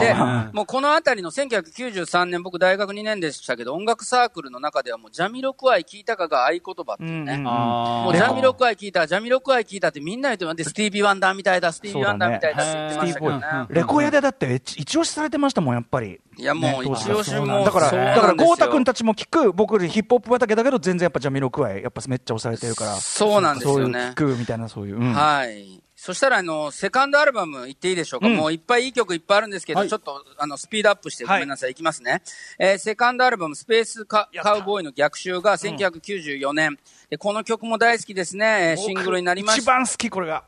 [0.00, 7.34] でうん、もうこのあたりの1993年、僕大学2年でしたけど、音楽サークルの中ではもうジャミロクワイ聞いたかが合言葉っていうね。
[7.34, 13.66] うんもうジャミロクワイ聞いた、ジャミロクワイ聞いたってみんな言ってスティービー・ワンダーみたいだ、スティービー・ワンダーみたいだって言ってま。
[13.70, 16.20] レコヤでだって一一押しされてましたもん、やっぱり。
[16.36, 17.64] いや、もう一押しも。
[17.64, 22.96] だから、だから、豪太君たちも聞く、僕ヒップホップ畑だけど、全然やっぱジャミロクワイ、やっぱめっちゃ押されてるから。
[22.96, 24.98] そうなんですよね聞くみたいな、そういう。
[24.98, 25.80] うんはい。
[26.02, 32.22] そしたら、あの、セカンドアルバム言っていいでしょうか、うんもういっぱいいい曲いっぱいあるんですけど、はいちょっと、あの、スピードアップしてごめんなさい、い、きますね。
[32.58, 36.78] えーセカンドアルバム、スペースカカウボーイの逆襲が1994年、
[37.10, 38.70] でこの曲も大好きですね。
[38.70, 39.60] えーシングルになりました。
[39.60, 40.44] 一番好き、これが。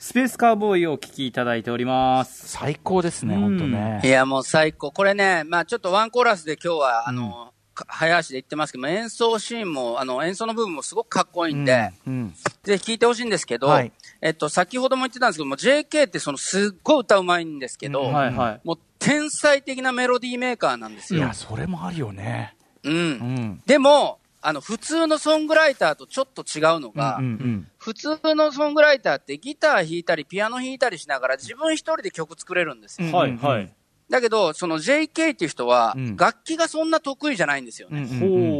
[0.00, 2.48] スペースカウボーイをお聴きいただいております。
[2.48, 4.00] 最高ですね、うん本当ね。
[4.02, 4.90] いや、もう最高。
[4.90, 18.60] これね、まあちょっとワンコーラスで今日は、あの、か早足で言ってますけど、演奏シーンも、あの、演奏の部分もすごくかっこいいんで、うんぜひ聴いてほしいんですけど、はいえっと、先ほども言ってたんですけども、JK ってそのすっごい歌うまいんですけど、うんはいはい。
[18.64, 21.20] もう天才的なメロディーメーカーなんですよ。
[21.20, 22.56] いや、それもあるよね。
[22.82, 22.94] うん。
[22.94, 23.62] うん。
[23.64, 33.08] でも、あの、普通のソングライターとちょっと違うのが、うんうん普通のソングライターってギター弾いたり、ピアノ弾いたりしながら自分一人で曲作れるんですよ。
[33.08, 33.72] うんはいはい。
[34.10, 38.02] だけど、その JK っていう人はうん、楽器がそんな得意じゃないんですよね。
[38.02, 38.57] うんうんうん。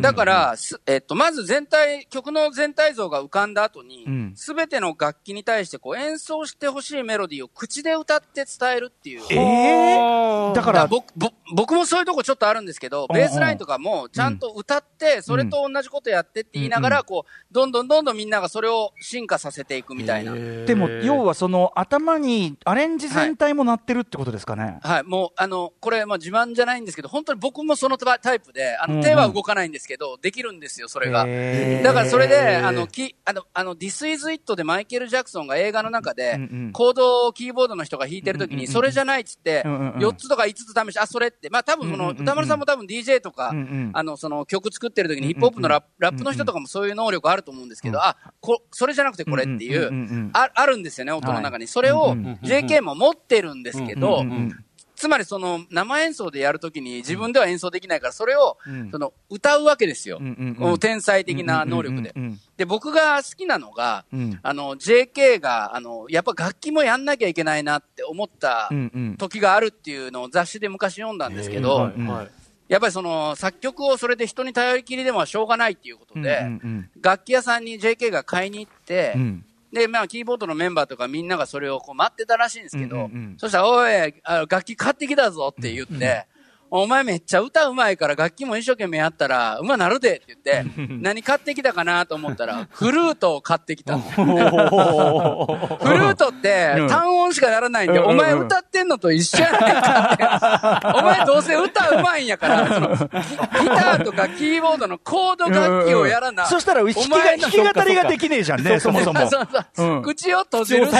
[0.00, 9.22] だから、すえっと、まず全体、曲の全体像が浮かんだ後にうん、すべ、ての楽器に対してこう演奏してほしいメロディーを口で歌って伝えるっていう。
[9.30, 20.34] ええだから、僕ぼ僕もそういうとこちょっとあるんですけど、ベースラインとかもちゃんと歌って、それと同じことやってって言いながら、こう、どんどんどんどんみんながそれを進化させていくみたいな。
[20.34, 24.78] でも、要はその頭にアレンジ全体も鳴ってるってことですかね。
[24.82, 31.26] はい、もう、あの、これ、まあ自慢じゃないんですけど、本当に僕もそのタイプで、あの、手は動かないんですけど、できるんですよ、それが。
[31.82, 36.38] だからそれで、あの、き、あの、あの、This is It でマイケル・ジャクソンが映画の中で
[36.72, 39.98] コードをキーボードの人が弾いてるときに、それじゃないっつって、うんうんうん。
[39.98, 43.52] 4つとか5つ試して、あ、それっって、まあ多分その、歌丸さんも多分 DJ とか、
[43.92, 51.66] あの、その曲作ってる時にヒップホップのラップ,、の人とかもそういう能力あると思うんですけど、あ、こ、それじゃなくてこれっていう、ああるんですよね、音の中に。
[51.66, 54.24] それを JK も持ってるんですけど、
[55.04, 58.90] つまりその生演奏でやるときに自分では演奏できないから、それをうん。
[58.90, 60.18] その歌うわけですよ。
[60.80, 62.14] 天才的な能力で。
[62.56, 64.38] で、僕が好きなのが、うん。
[64.42, 68.70] あの、JK が、あの、やっぱ楽器もやんなきゃいけないなって思った
[69.18, 71.92] 時があるっていうのを雑誌で昔読んだんですけど、
[72.68, 76.46] やっぱりその作曲をそれで人に頼りきりでもしょうがないっていうことで、
[77.02, 83.34] 楽器屋さんに JK が買いに行って、うんで、まあ、キーボードのメンバーとかみんながそれをこう待ってたらしいんですけど、うんうんうん。
[83.38, 86.26] そしたら、おい、あ楽器買ってきたぞって言って、
[86.70, 94.00] お前めっちゃ歌うまいから楽器も一生懸命やったら、うまなるでって言って、何買ってきたかなと思ったら、 フルートを買ってきたの。
[94.00, 96.88] フルートってうん。
[96.88, 98.18] 単音しかならないんで、うんうんうん。
[98.18, 100.98] お前歌ってんのと一緒やないかって。
[100.98, 103.06] お前どうせ歌うまいんやから、そのギギ
[103.68, 106.46] ターとかキーボードのコード楽器をやらな。
[106.46, 109.20] そしたら弾きがお前の弾き語りができねえじゃんね、そもそも。
[109.28, 110.92] そうそううん口を閉じるし。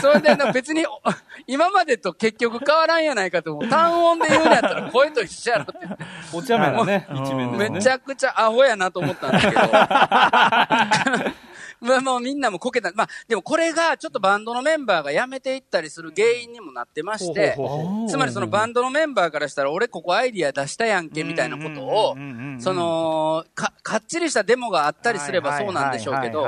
[0.00, 1.00] それでな別に、お
[1.48, 3.68] 今までと結局変わらんやないかと思う。
[3.68, 5.74] 単音で言うんやったら声と一緒やろって。
[6.32, 7.68] お茶目なね、一面で。
[7.68, 9.60] めちゃくちゃアホやなと思ったんですけど。
[11.82, 12.92] まあもうみんなもこけた。
[12.94, 17.56] まあでもこれがちょっとバンドのメンバーが辞めていったりする原因にもなってまして
[18.08, 22.16] つまりそのバンドのメンバーからしたら俺ここアイディア出したやんけみたいなことを
[22.58, 26.46] その、か、かっちりしたデモがあったりすればそうなんでしょうけど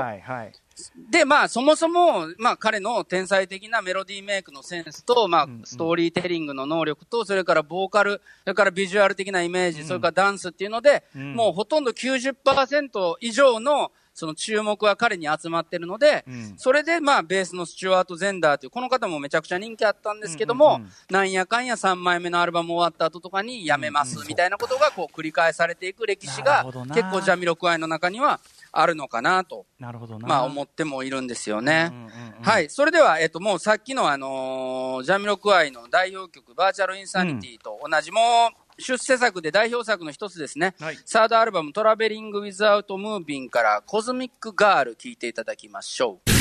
[1.11, 28.41] で、まあ、そもそも、まあ、彼の天才的なメロディーメイクのセンスと、まあ、ストーリーテリングの能力と、それからボーカル、それからビジュアル的なイメージ、それからダンスっていうので、んもうほとんど90%以上の、その注目は彼に集まってるので、んそれで、まあ、ベースのスチュワート・ゼンダーという、この方もめちゃくちゃ人気あったんですけども、うんうんうんなんやかんや3枚目のアルバム終わった後とかにやめます、みたいなことが、こう、繰り返されていく歴史が結構ジャミロクワイの中には
[28.73, 29.67] あるのかなと。
[29.79, 30.27] なるほどな。
[30.27, 31.91] まあ思ってもいるんですよね。
[31.93, 32.09] うんうんう
[32.41, 32.69] んはい。
[32.71, 40.75] それでは、えっと、もうさっきのあのージャミロクワイの代表曲、バーチャルインサニティと同じ、もう、出世作で代表作の一つですね。
[40.81, 46.35] はいサードアルバム、トラベリング・ウィズアウト・ムービングから、コズミック・ガール、聴いていただきましょう。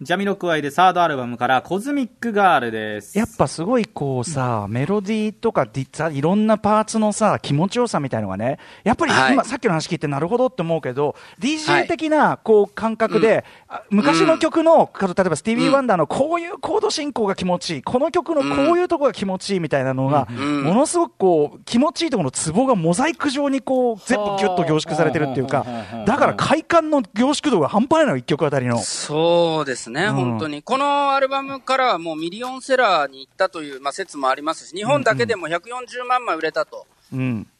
[0.00, 3.18] ジャミロクワイでサードアルバムからコズミックガールです。
[3.18, 25.66] やっぱすごいこうさ、メロディーとかディさいろんなパーツのさ、気持ちよさみたいのがね、やっぱりはい今、さっきの話聞いてなるほどって思うけど、は DJ い的なこう感覚で、あ昔の曲の、例えばスティービー・うんワンダーのこういうコード進行が気持ちいい、この曲のこういうとこが気持ちいいみたいなのが、んものすごくこう、気持ちいいところのツボがモザイク状にこう、全部ギュッと凝縮されてるっていうか
[26.06, 28.78] だから快感の凝縮度が半端ないの、一曲あたりの。
[28.78, 30.62] そうですね、うん本当に。
[30.62, 36.97] このアルバムからはもうミリオンセラーに行ったという、まあ、説もありますし、日本だけでも140万枚売れたと、うん。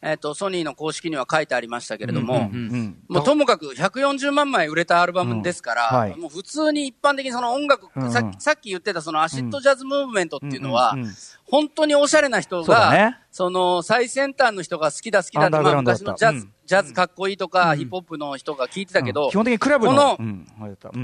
[0.01, 5.97] えっ、と、ソニーの公式には書いてありましたけれども、うんうんもうともかく140万枚売れたアルバムですから、うん。
[5.97, 6.15] はい。
[6.17, 8.11] もう普通に一般的にその音楽、うんうん。
[8.11, 11.05] さっきさっき言ってたそのアシッドジャズムーブメントっていうのは、うんうん。
[11.07, 11.13] うん
[11.49, 13.17] 本当におしゃれな人が、ね。
[13.31, 16.53] その最先端の人が好きだ好きだって、まあ昔のジャズ、うん。
[16.65, 20.17] ジャズかっこいいとか、ヒップホップの人が聞いてたけど、基本的にクラブの、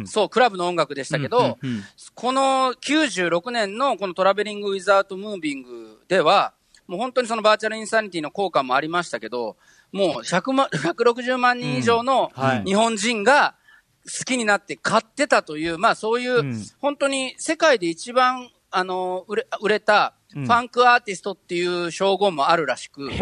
[0.05, 6.53] そう、クラブの音楽でしたけど、うんうんこの96年のこのトラベリング・ウィズアウト・ムービングでは、
[6.87, 9.57] もう本当にそのバーチャルインサニティの効果もありましたけど、
[9.91, 12.63] もう100万、160万人以上のはい。
[12.63, 13.55] 日本人が
[14.05, 16.63] 好きになって買ってたという、まあそういう、うん。
[16.79, 20.51] 本当に世界で一番、あの、売れ、売れたフうん。
[20.51, 23.15] ァンクアーティストっていう称号もあるらしく、へ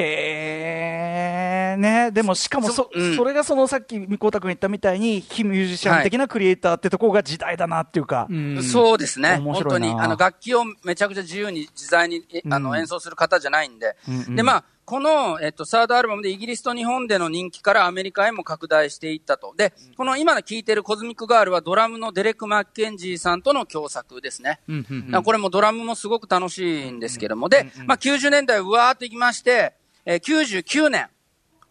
[1.74, 9.38] ーね、でもしかもそそうんそれがそのさっき、みこうたくん言ったみたいに、非ミュージシャン的なクリエイターってところが時代だなっていうか、うんそうですね。
[9.40, 13.96] 面白いな本当に、あの、楽器をめちゃくちゃ自由に自在に、えあの、うん演奏する方じゃないんで。
[14.08, 19.54] うんうんで、まあ、この、えっと、サードアルバムでイギリスと日本での人気からアメリカへも拡大していったと。
[19.56, 24.60] で、この今聴いてるコズミックガールはドラムのデレク・マッケンジーさんとの共作ですね。
[24.68, 27.48] うんうんうんこれもドラムもすごく楽しいんですけども。
[27.48, 29.74] で、まあ90年代うわーっといきまして、
[30.06, 31.08] えー99年。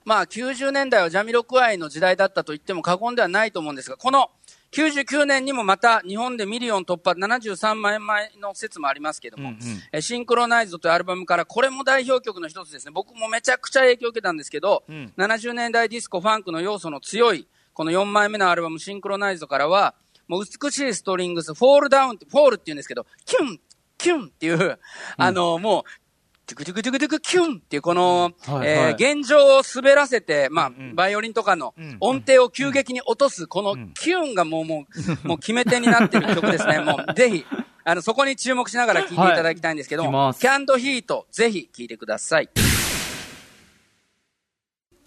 [0.04, 4.30] まあ90年代はジャミロクワイの時代だったと言っても過言ではないと思うんですが、この
[4.72, 9.60] 99年にもまた日本でミリオン突破73万枚の説もありますけども、うんうん。
[9.92, 12.92] えーシンクロナイズドというアルバムからこれも代表曲の一つですね。
[12.92, 15.12] 僕もめちゃくちゃ影響を受けたんですけど、うん。
[15.16, 19.94] 70年代ディスコファンクの要素の強いこの4枚目のアルバムシンクロナイズドからは、
[20.28, 23.60] もう美しいストリングス、フォールダウンって、フォールって言うんですけど、キュン
[23.98, 24.78] キュンっていう、
[25.16, 25.84] あの、もう、
[26.46, 31.96] トゥクトゥクトゥクトゥクキュンっていうこの、はいえ弦上を滑らせて、まあ、バイオリンとかのん。
[32.00, 34.86] 音程を急激に落とす、このキュンがもう、も
[35.24, 36.80] う、 もう決め手になってる曲ですね。
[36.80, 37.46] もう、 ぜひ、
[37.84, 42.48] あの、そこに注目しながら聞いていただきたいんですけども、キャンドヒート、ぜひ聞いてください。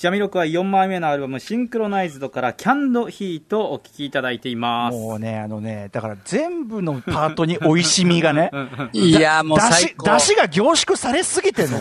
[0.05, 4.95] ジャミロクは4枚目のアルバム、シンクロナイズドからキャンドヒートをお聴きいただいています。
[4.95, 8.51] もうね、あのね、だから全部のパートに美味しみがね、
[8.93, 10.05] いや、もうだ最高。
[10.05, 11.79] しだしが凝縮されすぎてんの。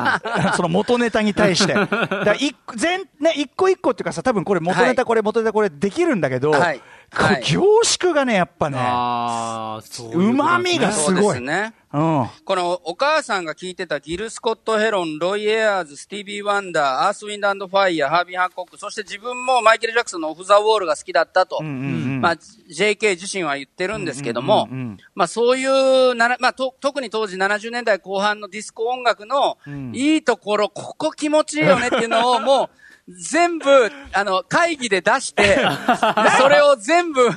[0.56, 1.74] その元ネタに対して。
[1.74, 6.84] だ一個全、ね、一個一個っていうかさ、多分これ元ネタはいこれ、元ネタこれできるんだけど、はいこ
[7.16, 7.42] はい。
[7.42, 10.32] 凝縮がね、やっぱね、あーそういうことですね。
[10.34, 11.34] 旨味がそうすごい。
[11.34, 11.74] ですね。
[11.92, 12.26] うん。
[12.44, 21.76] このお母さんが聞いてたギル・スコット・ヘロン、ロイ・エアーズ、スティービー・ワンダー、アース・ウィンド・アンド・ファイヤー、ハービー・ハンコック、そして自分もマイケル・ジャクソンのオフ・ザ・ウォールが好きだったと、うんうんう
[22.18, 22.20] ん。
[22.20, 29.94] まあ、JK 自身は言ってるんですけども、うんうんうんまあそういうなら、まあと、特に当時70年代後半のディスコ音楽のん。
[29.94, 32.70] いいところ、ここ気持ちいいよねっていうのをもう、
[33.08, 35.58] 全部、あの、会議で出して、で
[36.38, 37.28] それを全部、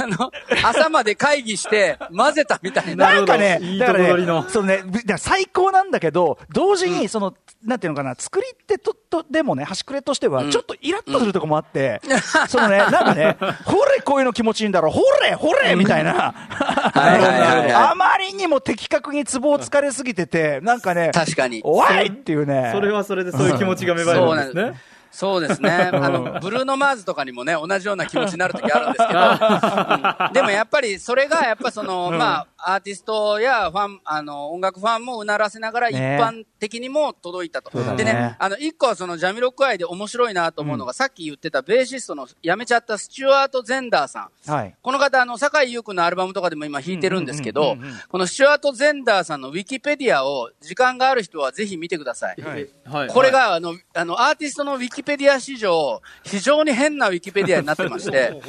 [0.00, 0.30] あの、
[0.64, 3.14] 朝まで会議して混ぜたみたいな。
[3.14, 4.82] なんかね、いいだからねとこ取りの、そのね、
[5.18, 7.34] 最高なんだけど、同時に、その、
[7.64, 12.00] なんていうのかな、作り手と、と、でもね、端くれとしては、ちょっとイラッとするとこもあって、
[12.48, 16.34] そのね、 なんかね、ほれ、こういうの気持ちいいんだろう、ほれ、ほれ、みたいな。
[16.94, 21.60] あまりにも的確にツボをつかれすぎてて、なんかね、確かに。
[21.64, 22.70] おいっていうね。
[22.72, 24.80] それはそれでそういう気持ちが芽生えるんですね。
[25.10, 25.90] そうですね。
[25.92, 29.20] あの、ブルーノ・マーズとかにもね、同じような気持ちになる時あるんですけど、
[30.26, 30.32] うん。
[30.32, 37.76] でもやっぱりそれが、やっぱその、まあ、アーティストやファン、あの、音楽ファンもうならせながら一ね般的にも届いたと。
[37.78, 44.50] ねでね、あの、一個はそのジャミロクアイで面白いなと思うのが、さっき言ってたベーシストの辞めちゃったスチュワート・ゼンダーさん。
[44.50, 44.74] はい。
[44.82, 52.42] この方、あの、坂井優君のアルバムとかでも今弾いてるんですけどうんうんうんうんうん、このスチュワート・ゼンダーさんのウィキペディアを、時間がある人はぜひ見てください。
[52.42, 52.68] はい
[53.08, 58.40] これ、が、あの、あの、アーティストのウィキペディア史上、非常に変なウィキペディアになってまして、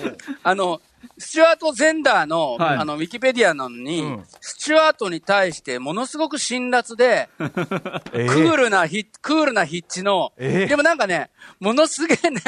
[0.44, 0.82] あの、
[1.18, 2.78] スチュワート・ゼンダーの、はい。
[2.78, 4.24] あの、ウィキペディアなのに、うん。
[4.42, 7.30] スチュワートに対してものすごく辛辣で、
[8.14, 11.30] えクールなヒクールな筆致の、えーでもなんかね、
[11.60, 12.42] ものすげえね、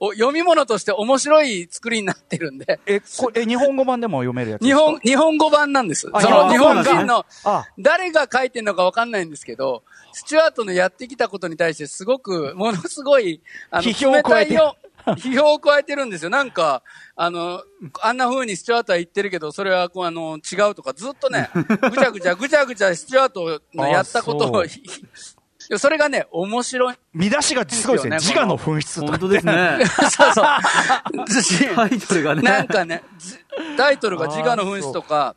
[0.00, 4.80] お読み物として面白い作りになってるんで、え、こえ、日本語版でも読めるやつですか？
[4.80, 6.08] 日本、日本語版なんです。
[6.12, 9.82] あその日日本人の、あ、誰が書いてるのかわかんないんですけど、
[10.12, 13.40] スチュワートのやってきたことに対してすごく、ものすごい、
[13.70, 14.76] あの、冷たいよ
[15.16, 16.30] 批評を加えてるんですよ。
[16.30, 16.82] なんか、
[17.16, 17.62] あの、
[18.00, 26.94] あんな風にスチュワートは言ってるけど、それはこう、あの、違うとか、ずっとね、ぐちゃぐちゃ、ぐちゃぐちゃスチュワートのやったことをあそれがね、面白い。
[27.14, 28.18] 見出しがすごいですね。
[28.18, 29.78] 自我の紛失とか本当ですね。
[30.10, 30.44] そうそう。
[31.74, 32.42] タイトルがね。
[32.42, 33.38] なんかね、ず
[33.76, 35.36] タイトルが自我の紛失とか、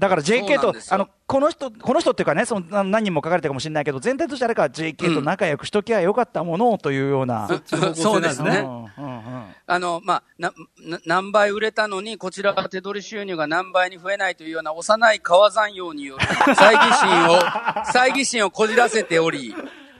[0.00, 7.46] だから JK とあの、この人、この人っていうかね、そのな何人も書かれてるかもしれないけど、全体としてあれか、JK と仲良くしときゃよかったものをというような。
[7.94, 8.60] そうですね。
[8.98, 10.52] うんうんうんあの、まあ、な、
[10.84, 17.38] な何倍売れたのに、こちらは手取り収入が何倍に増えないというような幼い川山用による猜疑心を、
[17.86, 19.54] 猜疑心をこじらせており、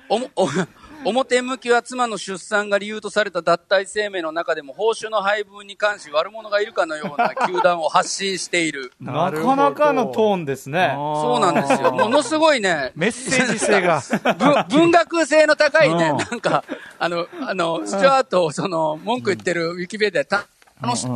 [0.08, 0.48] おも、お、
[1.04, 8.92] 表向きは妻の出産が理由とされた脱退声明の中でも報酬の配分に関し悪者がいるかのような 球団を発信している。
[9.00, 10.92] なかなかのトーンですね。
[10.96, 11.92] そうなんですよ。
[11.94, 14.02] ものすごいね、メッセージ性が。
[14.68, 16.64] 文文学性の高いね、うんなんか、
[16.98, 20.46] あの、あの、スチュワートをその、文句言ってるウィキペディア、た
[20.82, 21.06] 楽し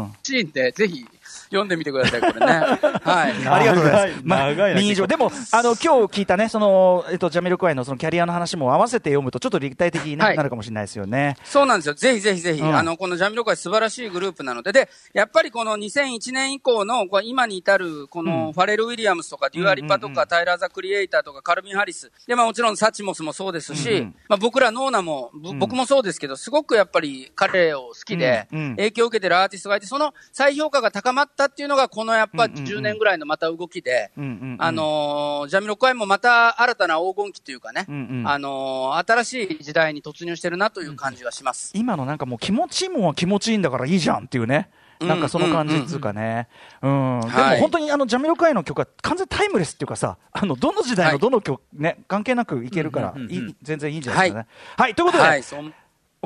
[0.40, 1.06] いんで、ぜひ
[1.44, 2.46] 読んでみてください、これね。
[3.04, 3.46] はい。
[3.46, 4.22] ありがとうございます。
[4.24, 5.06] まあ、長いな2以上。
[5.06, 5.88] でも、あの、今日
[6.20, 11.36] 聞いたね、その、えっと、ジャミロクワイのそのキャリアの話も合わせて読むと、ちょっと立体的になるかもしれないですよね。
[11.44, 11.94] そうなんですよ。
[11.94, 22.10] ぜひぜひぜひ、うんあの、このジャミロクワイ素晴らしいグループなので、で、やっぱりこの2001年以降の、今に至る、このファレル・ウィリアムスとか、デュア・リパとか、タイラー・ザ・クリエイターとか、カルビン・ハリス。
[22.26, 41.72] で、まあもちろんサチモスもそうですし、まあ僕らノーナも、ぼ僕もそうですけど、すごくやっぱり彼を好きで、影響を受けてるアーティストがいて、その再評価が高まったっていうのが、このやっぱうんうんうん10年ぐらいのまた動きで、うんうんうんあのージャミロクワイもまた新たな黄金期というかね、うんうんあのー新しい時代に突入してるなという感じはします。
[41.74, 44.68] 今のなんかもう気持ちいいもんは気持ちいいんだからいいじゃんっていうね。
[44.70, 46.48] うんなんかその感じっつうかね。
[46.80, 47.20] うん。
[47.20, 54.46] でもはい本当にあの、ジャミロクワイの曲は完全にタイムレスっていうかさ、あの、どの時代はいのどの曲ね、関係なくいけるからうんうんうんいい、全然いいんじゃないですかね。
[54.76, 55.42] はい、ということで、はい、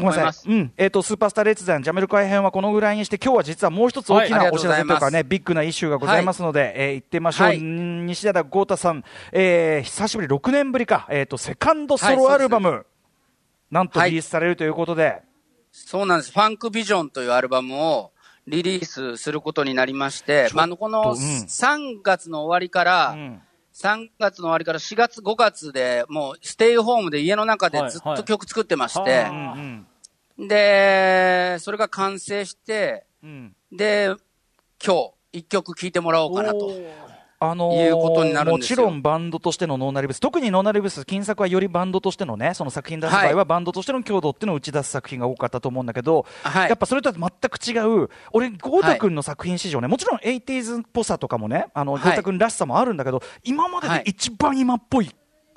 [0.00, 0.52] ごめんなさい。
[0.52, 0.72] うん。
[0.76, 7.46] えっ、と、スーパースター列伝、ジャメルクアイ編はこのぐらいにして、今日は実はもう一つ大きなお知らせというかね、ビッグなイシューがございますので、えー行ってみましょう。
[7.48, 7.60] はい。
[7.60, 12.86] ん西田豪太さん、えー久しぶり、6年ぶりか、えっ、と、セカンドソロアルバム、
[13.70, 14.10] なんとはい。
[14.10, 15.22] リリースされるということで、
[15.72, 16.32] そうなんです。
[16.32, 18.12] ファンクビジョンというアルバムを
[18.46, 21.06] リリースすることになりまして、まあ、あのこのうん。
[21.14, 23.42] 3月の終わりから、うん。
[23.74, 28.14] 3月の終わりから4月、5月でもうステイホームで家の中でずっはい。
[28.14, 29.86] はいと曲作ってまして、はうん
[30.38, 33.56] で、それが完成して、うん。
[33.72, 34.14] で、
[34.84, 36.70] 今日、一曲聴いてもらおうかなと。
[37.40, 38.86] あのいうことになるんもちですよ。
[38.86, 43.44] ろんバンドとしてのノーナリブス、特にノーナリブス、近作はよりバンドとしてのね、その作品出す場合は、はい。
[43.44, 46.68] バンドとしての強度っていうのを打ち出す作品が多かったと思うんだけど、はい。
[46.68, 52.10] やっぱそれとは全く違う、俺、豪太君の作品史上ね、もちろん 80s っぽさとかもね、あの豪はい。
[52.10, 55.10] 太君らしさもあるんだけど、今までで一番今っぽい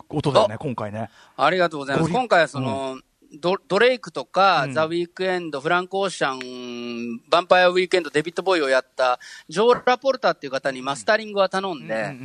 [0.10, 1.10] 音だよね、今回ね。
[1.36, 2.12] ありがとうございます。
[2.12, 3.00] 今回はその、
[3.40, 4.74] ドドレイクとか、うん。
[4.74, 12.16] ザ・ウィークエンド、フランク・オーシャン、ヴァンパイア・ウィークエンド、デビッド・ボーイをやった、ジョー・ラポルタっていう方にマスタリングは頼んで、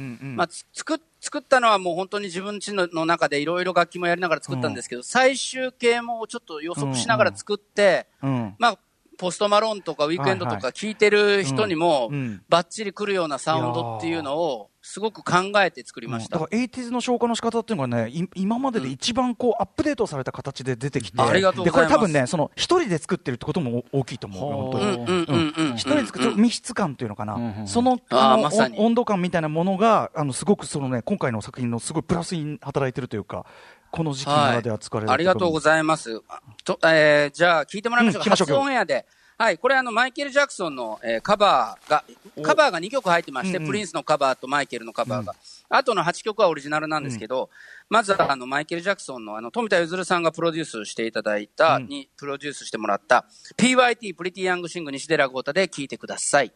[0.73, 8.55] 作っ作ったのはもう本当に自分ちのの中でいろいろ楽器もやりながら作ったんですけど、最終形もちょっと予測しながら作って、うん。
[8.59, 8.79] まあ、
[9.19, 12.15] ポストマローンとかウィークエンドとか聞いてる人にもうん。
[12.15, 16.39] うん、バッチリ来るようなサウンドっていうのを、すごく考えて作りました。
[16.39, 16.49] だか。
[16.49, 21.97] ら 80s の消化の仕方っていうのがね、い今までで一番こうアップデートされた形で出てきて、ありがとうでございます。
[21.97, 24.51] これ多分ね、その一人で作ってるってことも大きいと思う。
[24.53, 24.78] よ、本当。
[24.78, 24.84] に。
[24.84, 25.70] うんうんうん。
[25.70, 25.74] うん。
[25.74, 33.45] 一人で作ると密室感というのかな、うんうんそのあのま温度感みたいなものが、あのすごくその、ね、今回の作品のすごいプラスに働いてるというか、
[33.91, 36.22] この時期ならでは疲れる、ありがとうございます。
[36.28, 38.30] あとえーじゃあ聞いてもらいましょうか。
[38.30, 39.05] うん聞きましょう初オンエアで。
[39.39, 42.05] はい、これあの、マイケル・ジャクソンの、えーカバーが、
[42.43, 43.68] カバーが2曲入ってまして、うんうん。
[43.68, 45.34] プリンスのカバーとマイケルのカバーが。
[45.68, 47.51] あとの8曲はオリジナルなんですけど、
[47.91, 51.87] まずはあの、マイケル・ジャクソンのあの、富田ゆずるさんがプロデュースしていただいた、うん。
[51.87, 53.26] に、プロデュースしてもらった、
[53.59, 56.53] PYT プリティ・ヤング・シング西寺豪太で聴いてください。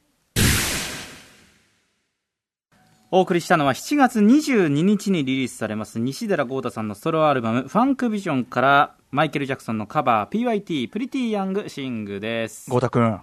[3.12, 12.70] お送りしたのは7月22日にリリースされます西寺豪太さんのソロアルバム「ファンクビジョン」からマイケル・ジャクソンのカバー PYT プリティ・ヤング・シングです。
[12.70, 13.20] 豪太君、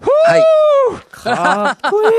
[0.00, 0.44] はい。
[1.10, 2.10] かっこいい。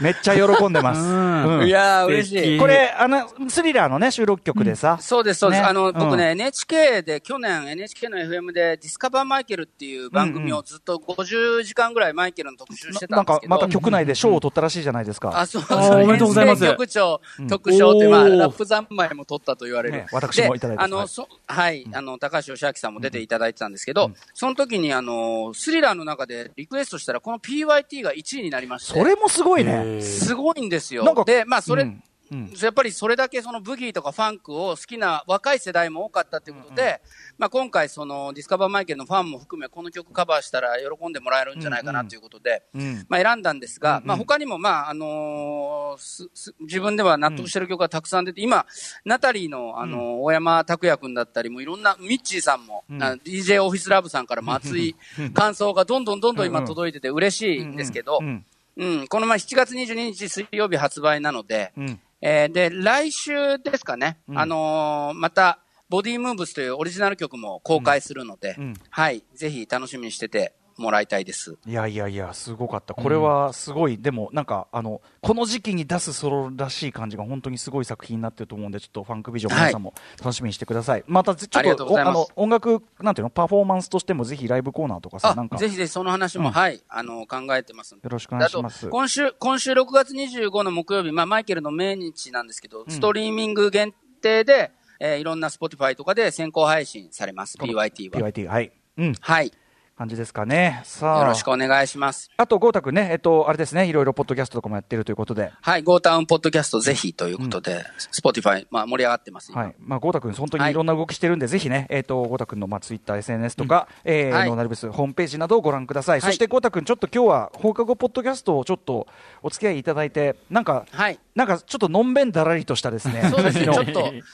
[0.00, 1.00] めっちゃ喜んでます。
[1.00, 1.58] うん。
[1.60, 1.66] うん。
[1.66, 2.58] いやー、嬉しい。
[2.58, 5.62] これあの、スリラーの、ね、収録曲でさ、そうです、そうです。
[5.62, 5.66] ね。
[5.68, 5.92] あの、うん。
[5.94, 13.50] 僕ね、NHK で、去年 NHK の FM で、ディスカバーマイケルっていう番組をずっと50時間ぐらいマイケルの特集してたなんんかですけど。
[13.50, 15.32] また曲内で賞を取ったらしいじゃないですか。
[15.38, 19.96] あ、そうあーおめでとうございます局長特賞って、まあ、ラップ三昧も取ったと言われる。
[19.96, 21.08] ね私もいただいてであの、はい。
[21.08, 28.98] そ、はい、あの、高橋義明さんも出ていただいてたんですけど、その時に、あの、スリラーの中でリクエストしたら、この PYT が1位になりまして。
[28.98, 30.00] それもすごいね。
[30.00, 31.24] すごいんですよ。
[31.24, 32.52] で、まあ、それ、うんうん。
[32.60, 37.00] やっぱりそれだけそのブギーとかファンクを好きな若い世代も多かったということで、
[37.38, 43.06] まあ今回そのディスカバーマイケルのファンも含めこの曲カバーしたら喜んでもらえるんじゃないかなということで、うん。
[43.08, 44.06] まあ選んだんですが、うんうん。
[44.08, 48.66] まあ他にもまああのー自分では納得してる曲がたくさん出て、今、
[49.04, 53.02] ナタリーのあのー大山拓也君だったりもいろんな、ミッチーさんも、うん。
[53.02, 54.96] あ DJ オフィスラブさんからも熱い
[55.34, 58.44] 感想がどんどんどんどん今届いてて嬉しいんですけど、うん
[58.76, 64.38] うん、このまあ7月22日水曜日発売なので、うんえーで、来週ですかね、うん。
[64.38, 65.58] あのーまた、
[65.90, 68.74] ボディームーブスというオリジナル曲も公開するので、うん。
[68.88, 71.56] はい、ぜひ楽しみにしててもらいたいです。
[71.66, 81.04] いやいやいや、すごかった、これはすごい、でもなんかあの、この時期に出すソロらしい感じが本当にすごい作品になってると思うんで、ちょっとファンクビジョン、皆さんも楽しみにしてください。
[81.06, 88.88] またちょっとあの音楽、なんていうの、パフォーマンスとしてもぜひライブコーナーとかさ、あなんか、ぜひぜひその話も、うんはい、あの考えてますよろしくお願いします。
[88.88, 98.30] 今週、今週6月25の木曜日、まあ、マイケルの命日なんですけど、ストリーミング限定で、えーいろんな Spotify とかで先行配信されます、PYT は。
[98.30, 98.72] PYT、はい。
[98.96, 99.52] うん、はい。
[99.96, 100.80] 感じですかね。
[100.84, 102.30] さあ、よろしくお願いします。
[102.36, 109.62] あと、豪太くんね、えっと、あれですね、いろいろポッドキャストとかもやってるということで、はい、ゴータウンポッドキャストぜひということで、Spotify、まあ、盛り上がってます、今。
[109.62, 109.74] はい。
[109.78, 110.72] まあ、豪太くん、本当にい。
[110.72, 114.48] ろんな動きしてるんで、ぜひね、えっと、豪太くんの、まあ、ツイッター、SNS とか、えーはい。
[114.48, 116.20] ノーナルブスホームページなどをご覧ください。
[116.20, 116.30] はい。
[116.30, 119.06] そして、豪太くん、ちょっと今日は放課後ポッドキャストをちょっと
[119.42, 121.20] お付き合いいただいて、なんか、はい。
[121.36, 124.24] なんかちょっとのんべんだらりとしたですね、そうですね、ちょっと、なんか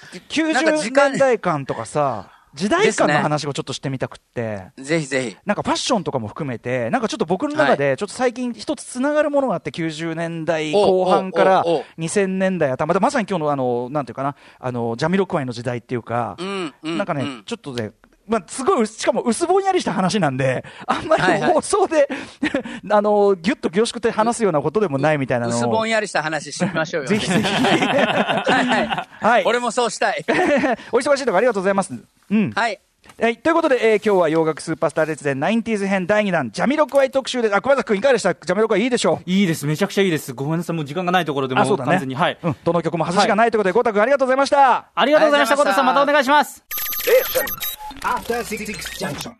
[0.78, 4.70] 時90間年代感とかさ、時代感の話をちょっとしてみたくって。
[4.76, 5.36] ぜひぜひ。
[5.46, 16.98] なんかファッションとかも含めて、なんかちょっと僕の中で、ちょっと最近一つつながるものがあって、90年代後半からおおおお2000年代頭、またまさに今日のあの、なんていうかな、あの、ジャミロクワイの時代っていうか、うん、うん。
[16.98, 17.92] なんかね、うちょっとね、
[18.30, 22.08] まあ、すごい、しかも薄ぼんやりした話なんで、あんまりはいはい放送で、
[22.90, 25.56] あの、ぎゅっと凝縮して話すようなことでもないみたいなのを。
[25.58, 27.08] 薄ぼんやりした話しましょうよ。
[27.08, 27.42] ぜひぜひ。
[27.42, 29.08] はいはい。
[29.20, 29.44] はい。
[29.44, 30.24] 俺もそうしたい。
[30.92, 31.92] お忙しいところありがとうございます。
[32.30, 32.52] うん。
[32.52, 32.80] はい。
[33.20, 37.56] はい、ということで、えー今日は洋楽スーパースター列伝 90s 編第2弾、ジャミロクワイ特集です。
[37.56, 38.34] あ、熊崎君いかがでした？
[38.34, 39.30] ジャミロクワイいいでしょう？
[39.30, 41.90] いいですめちゃくちゃいいですごめんなさいもう時間がないところでもあ、そうだね。
[41.92, 42.56] 完全にはい、うん。
[42.62, 44.86] どの曲も外しがないということで、ゴタ君ありがとうございました。
[44.94, 47.69] ありがとうございましたありがとうございました小田さんまたお願いします
[48.02, 49.36] After Six Junction.